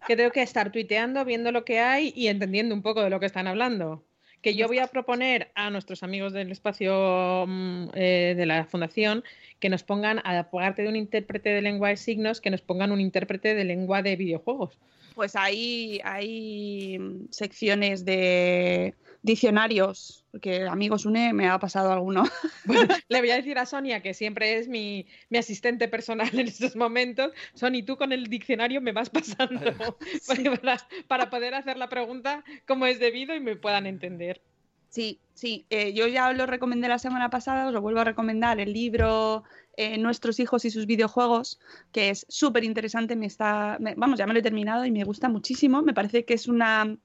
[0.06, 3.18] Que tengo que estar tuiteando, viendo lo que hay y entendiendo un poco de lo
[3.20, 4.04] que están hablando.
[4.42, 9.24] Que yo voy a proponer a nuestros amigos del espacio mm, eh, de la fundación
[9.58, 13.00] que nos pongan, aparte de un intérprete de lengua de signos, que nos pongan un
[13.00, 14.78] intérprete de lengua de videojuegos.
[15.14, 22.22] pues hay, hay mm, secciones de diccionarios, porque amigos UNE me ha pasado alguno.
[22.64, 26.46] Bueno, le voy a decir a Sonia, que siempre es mi, mi asistente personal en
[26.48, 29.60] estos momentos, Sony, tú con el diccionario me vas pasando
[30.60, 30.76] para,
[31.08, 34.42] para poder hacer la pregunta como es debido y me puedan entender.
[34.90, 38.04] Sí, sí, eh, yo ya os lo recomendé la semana pasada, os lo vuelvo a
[38.04, 39.44] recomendar, el libro
[39.76, 41.58] eh, Nuestros hijos y sus videojuegos,
[41.90, 45.04] que es súper interesante, me está, me- vamos, ya me lo he terminado y me
[45.04, 46.96] gusta muchísimo, me parece que es una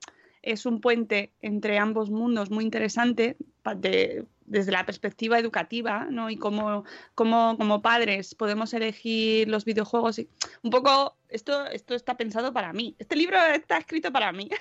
[0.44, 3.38] es un puente entre ambos mundos muy interesante
[3.78, 6.30] de- desde la perspectiva educativa, ¿no?
[6.30, 6.84] Y cómo,
[7.16, 10.20] cómo como padres podemos elegir los videojuegos.
[10.20, 10.30] Y
[10.62, 12.94] un poco, esto, esto está pensado para mí.
[13.00, 14.50] Este libro está escrito para mí.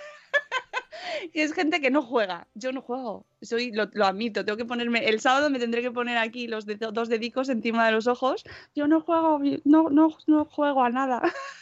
[1.33, 2.47] Y es gente que no juega.
[2.55, 3.26] Yo no juego.
[3.43, 4.45] Soy, lo, lo admito.
[4.45, 5.09] Tengo que ponerme.
[5.09, 8.45] El sábado me tendré que poner aquí los de- dos dedicos encima de los ojos.
[8.74, 11.20] Yo no juego, no, no, no juego a nada.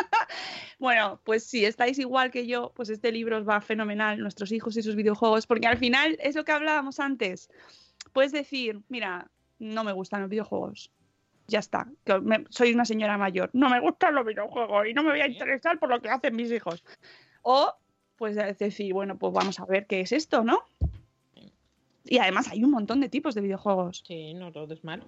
[0.78, 4.76] bueno, pues si estáis igual que yo, pues este libro os va fenomenal, nuestros hijos
[4.76, 7.48] y sus videojuegos, porque al final es lo que hablábamos antes.
[8.12, 10.90] Puedes decir, mira, no me gustan los videojuegos.
[11.48, 11.86] Ya está.
[12.04, 13.50] que me- soy una señora mayor.
[13.52, 16.34] No me gustan los videojuegos y no me voy a interesar por lo que hacen
[16.34, 16.82] mis hijos.
[17.42, 17.72] O
[18.16, 20.60] pues decir, bueno, pues vamos a ver qué es esto, ¿no?
[22.04, 24.02] Y además hay un montón de tipos de videojuegos.
[24.06, 25.04] Sí, no todo es malo.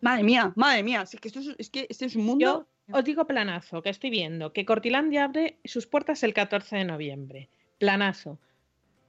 [0.00, 2.44] Madre mía, madre mía, sí que esto es, es que este es un mundo.
[2.44, 6.84] Yo os digo planazo, que estoy viendo que Cortilandia abre sus puertas el 14 de
[6.84, 7.48] noviembre.
[7.78, 8.38] Planazo.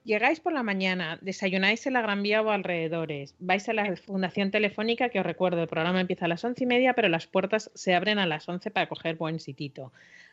[0.04, 4.52] Llegáis por la mañana, desayunáis en la Gran Vía o alrededores, vais a la Fundación
[4.52, 7.72] Telefónica, que os recuerdo, el programa empieza a las once y media, pero las puertas
[7.74, 9.92] se abren a las once para coger buen sitito.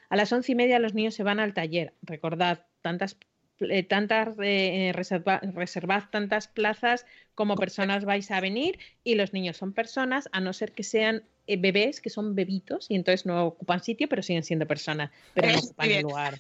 [0.09, 1.93] A las once y media los niños se van al taller.
[2.03, 3.19] Recordad, tantas,
[3.61, 9.57] eh, tantas eh, reserva- reservad tantas plazas como personas vais a venir y los niños
[9.57, 13.45] son personas, a no ser que sean eh, bebés, que son bebitos y entonces no
[13.47, 16.39] ocupan sitio, pero siguen siendo personas, pero no ocupan lugar.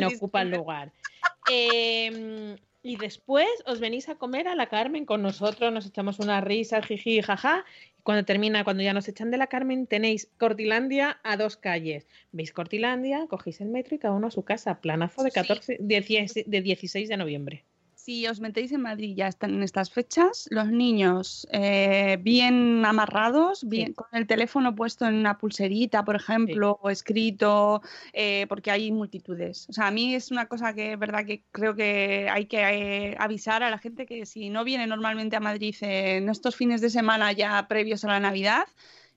[0.00, 0.92] No ocupan lugar.
[1.48, 6.40] Eh, y después os venís a comer a la Carmen con nosotros, nos echamos una
[6.40, 7.64] risa, jiji, jaja.
[7.98, 12.06] Y cuando termina, cuando ya nos echan de la Carmen, tenéis Cortilandia a dos calles.
[12.32, 14.80] Veis Cortilandia, cogéis el metro y cada uno a su casa.
[14.80, 17.64] Planazo de, 14, de, de 16 de noviembre
[18.04, 23.62] si os metéis en Madrid ya están en estas fechas, los niños eh, bien amarrados,
[23.64, 27.80] bien con el teléfono puesto en una pulserita, por ejemplo, o escrito,
[28.12, 29.68] eh, porque hay multitudes.
[29.68, 32.58] O sea, a mí es una cosa que es verdad que creo que hay que
[32.58, 36.80] eh, avisar a la gente que si no viene normalmente a Madrid en estos fines
[36.80, 38.64] de semana ya previos a la Navidad,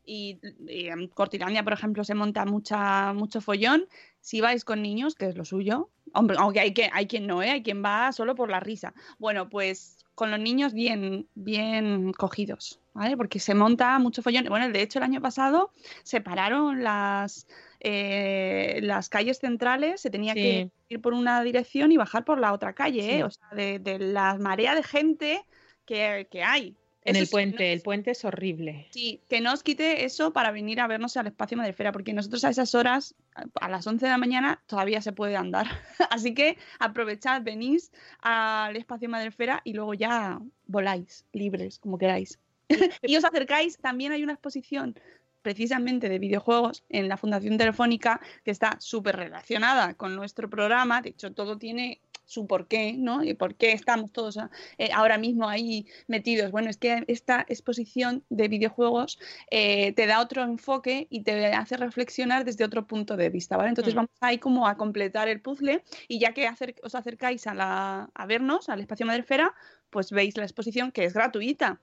[0.06, 3.88] y, en Cortilandia, por ejemplo, se monta mucha, mucho follón.
[4.26, 7.44] Si vais con niños, que es lo suyo, hombre, aunque hay, que, hay quien no,
[7.44, 7.52] ¿eh?
[7.52, 8.96] hay quien va solo por la risa.
[9.20, 13.18] Bueno, pues con los niños bien, bien cogidos, ¿vale?
[13.18, 14.46] Porque se monta mucho follón.
[14.46, 15.70] Bueno, de hecho, el año pasado
[16.02, 17.46] separaron las,
[17.82, 22.52] eh, las calles centrales, se tenía que ir por una dirección y bajar por la
[22.52, 23.24] otra calle, ¿eh?
[23.24, 25.46] O sea, de, la marea de gente
[25.86, 26.76] que, que hay.
[27.06, 28.88] En el puente, el puente es horrible.
[28.90, 32.44] Sí, que no os quite eso para venir a vernos al espacio Madrefera, porque nosotros
[32.44, 33.14] a esas horas,
[33.62, 35.68] a las 11 de la mañana, todavía se puede andar.
[36.10, 37.92] Así que aprovechad, venís
[38.22, 42.40] al espacio Madrefera y luego ya voláis libres, como queráis.
[43.04, 45.00] y os acercáis, también hay una exposición
[45.44, 51.04] precisamente de videojuegos en la Fundación Telefónica que está súper relacionada con nuestro programa.
[51.04, 53.24] De hecho, todo tiene su porqué, ¿no?
[53.24, 54.38] Y por qué estamos todos
[54.78, 56.52] eh, ahora mismo ahí metidos.
[56.52, 59.20] Bueno, es que esta exposición de videojuegos
[59.52, 63.70] eh, te da otro enfoque y te hace reflexionar desde otro punto de vista, ¿vale?
[63.70, 63.98] Entonces mm.
[63.98, 66.50] vamos ahí como a completar el puzzle y ya que
[66.84, 69.54] os acercáis a, la, a vernos, al espacio Madrefera,
[69.90, 71.80] pues veis la exposición que es gratuita.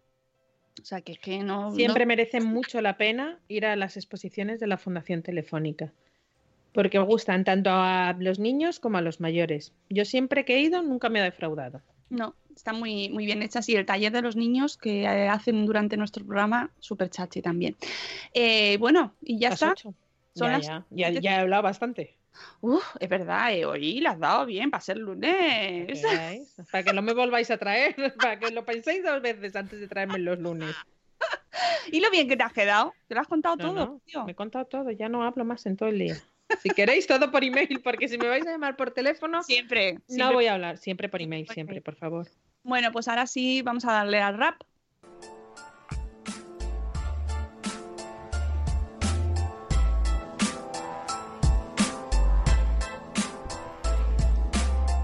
[0.80, 1.72] O sea, que es que no...
[1.72, 5.92] Siempre merece mucho la pena ir a las exposiciones de la Fundación Telefónica
[6.72, 9.72] porque me gustan tanto a los niños como a los mayores.
[9.88, 11.82] Yo siempre que he ido nunca me ha defraudado.
[12.08, 13.62] No, está muy, muy bien hecha.
[13.62, 17.76] Sí, el taller de los niños que eh, hacen durante nuestro programa, súper chachi también.
[18.34, 19.74] Eh, bueno, y ya está.
[20.34, 22.18] ya, ya, ya, he hablado bastante.
[22.60, 26.02] Uf, es verdad, eh, hoy la has dado bien para ser lunes.
[26.70, 29.88] Para que no me volváis a traer, para que lo penséis dos veces antes de
[29.88, 30.74] traerme los lunes.
[31.92, 34.00] y lo bien que te has quedado, te lo has contado todo.
[34.24, 36.16] Me he contado todo, ya no hablo más en todo el día.
[36.60, 40.32] Si queréis, todo por email, porque si me vais a llamar por teléfono, siempre, no
[40.32, 40.78] voy a hablar.
[40.78, 42.28] Siempre por email, siempre, por favor.
[42.62, 44.60] Bueno, pues ahora sí vamos a darle al rap.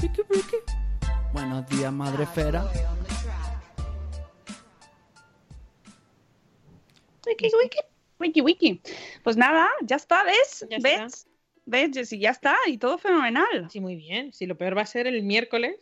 [0.00, 0.56] Ricky, Ricky.
[1.32, 2.64] Buenos días, madre fera.
[7.26, 7.78] Wiki, wiki,
[8.18, 8.82] wiki, wiki.
[9.24, 10.66] Pues nada, ya está, ¿ves?
[10.80, 11.26] ¿Ves?
[11.66, 13.68] ¿Ves, Ya está, y todo fenomenal.
[13.70, 14.32] Sí, muy bien.
[14.32, 15.76] Si lo peor va a ser el miércoles,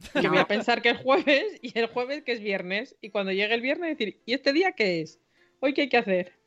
[0.22, 2.96] yo voy a pensar que es jueves y el jueves que es viernes.
[3.00, 5.18] Y cuando llegue el viernes decir, ¿y este día qué es?
[5.60, 6.38] ¿Hoy qué hay que hacer?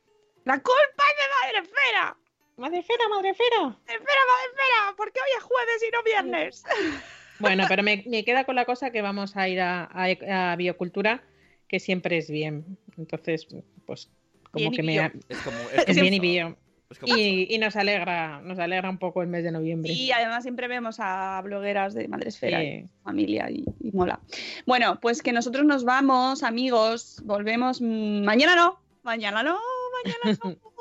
[0.44, 2.16] ¡La culpa es de Madre Fera!
[2.56, 3.60] Madrefera, madrefera.
[3.60, 6.64] Madrefera, madrefera, ¿por qué hoy es jueves y no viernes?
[7.38, 11.22] Bueno, pero me, queda con la cosa que vamos a ir a, biocultura,
[11.68, 12.78] que siempre es bien.
[12.96, 13.46] Entonces,
[13.84, 14.10] pues
[14.50, 14.96] como que me...
[15.28, 16.56] Es, como, es, bien y bio.
[17.04, 19.92] Y, nos alegra, nos alegra un poco el mes de noviembre.
[19.92, 24.18] Y además siempre vemos a blogueras de Madresfera y familia y, y, mola.
[24.64, 29.60] Bueno, pues que nosotros nos vamos, amigos, volvemos mañana no, mañana no,
[30.04, 30.56] mañana no.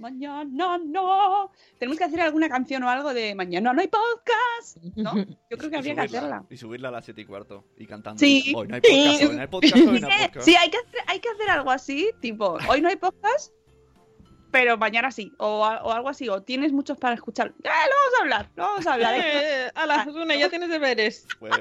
[0.00, 1.52] mañana no.
[1.78, 5.14] Tenemos que hacer alguna canción o algo de mañana no hay podcast, ¿no?
[5.50, 6.44] Yo creo que habría que hacerla.
[6.50, 8.18] Y subirla a las 7 y cuarto y cantando.
[8.18, 8.52] Sí.
[8.56, 10.46] Hoy no hay podcast, hoy no hay podcast, hoy no hay podcast.
[10.46, 13.52] Sí, hay que, hacer, hay que hacer algo así, tipo, hoy no hay podcast,
[14.50, 17.48] pero mañana sí, o, o, algo así, o tienes muchos para escuchar.
[17.48, 18.48] ¡Eh, lo vamos a hablar!
[18.56, 19.14] Lo vamos a hablar.
[19.16, 21.26] Eh, a las una, ya tienes deberes.
[21.38, 21.52] Pues,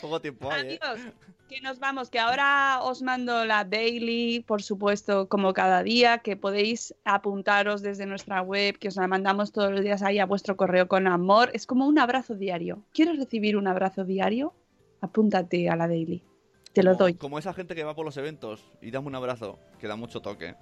[0.00, 0.78] poco tiempo hay, ¿eh?
[0.82, 1.12] Amigos,
[1.48, 6.36] que nos vamos, que ahora os mando la daily, por supuesto, como cada día, que
[6.36, 10.56] podéis apuntaros desde nuestra web, que os la mandamos todos los días ahí a vuestro
[10.56, 11.50] correo con amor.
[11.52, 12.82] Es como un abrazo diario.
[12.94, 14.54] ¿Quieres recibir un abrazo diario?
[15.02, 16.22] Apúntate a la daily.
[16.72, 17.14] Te lo doy.
[17.14, 20.22] Como esa gente que va por los eventos y dame un abrazo, que da mucho
[20.22, 20.54] toque.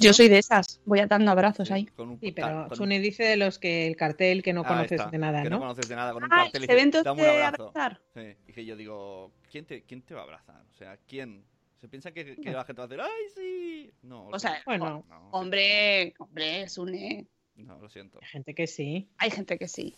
[0.00, 1.86] Yo soy de esas, voy atando abrazos ahí.
[1.86, 4.68] Con un Sí, pero con- Sune dice de los que el cartel que no Ah,
[4.68, 5.60] conoces está, de nada, que no ¿no?
[5.62, 7.68] conoces de nada con un Ah, cartel eventos "Dame un abrazo".
[7.68, 8.00] abrazar.
[8.14, 10.64] Sí, y que yo digo, ¿quién te, quién te va a abrazar?
[10.70, 11.44] O sea, ¿quién?
[11.80, 13.92] Se piensa que, que la gente va a decir, ¡ay, sí!
[14.02, 17.26] No, O sea, Bueno, no, Hombre, hombre, Sune.
[17.56, 18.18] no, lo siento.
[18.22, 19.08] hay gente que sí.
[19.18, 19.94] Hay gente que sí.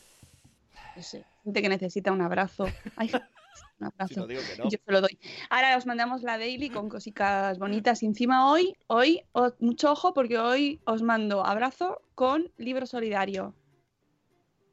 [0.97, 2.67] Yo sé, Gente que necesita un abrazo.
[2.97, 3.27] Hay gente
[3.81, 4.15] un abrazo.
[4.15, 4.65] Si no digo que no.
[4.71, 5.19] Yo se lo doy.
[5.51, 8.03] Ahora os mandamos la daily con cositas bonitas.
[8.03, 9.23] Y encima hoy, hoy,
[9.61, 13.55] mucho ojo porque hoy os mando abrazo con libro solidario.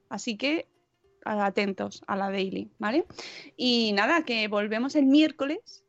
[0.10, 0.68] Así que
[1.24, 3.06] atentos a la daily, ¿vale?
[3.58, 5.84] Y nada, que volvemos el miércoles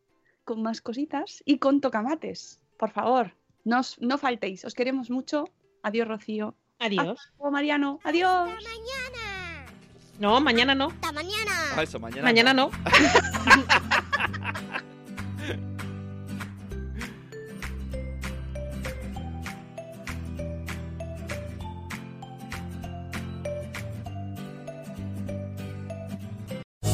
[0.44, 2.60] con más cositas y con tocamates.
[2.78, 4.64] Por favor, no, os- no faltéis.
[4.64, 5.44] Os queremos mucho.
[5.82, 6.54] Adiós, Rocío.
[6.78, 7.18] Adiós.
[7.18, 7.98] Hasta luego, Mariano.
[8.04, 8.48] Adiós.
[8.50, 9.25] Hasta mañana.
[10.18, 10.86] No, mañana no.
[10.88, 11.52] Hasta mañana.
[11.76, 12.22] Ah, eso, mañana.
[12.22, 12.70] Mañana no.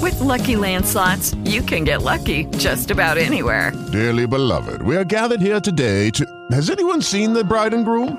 [0.01, 3.73] With Lucky Land slots, you can get lucky just about anywhere.
[3.93, 6.27] Dearly beloved, we are gathered here today to.
[6.51, 8.18] Has anyone seen the bride and groom?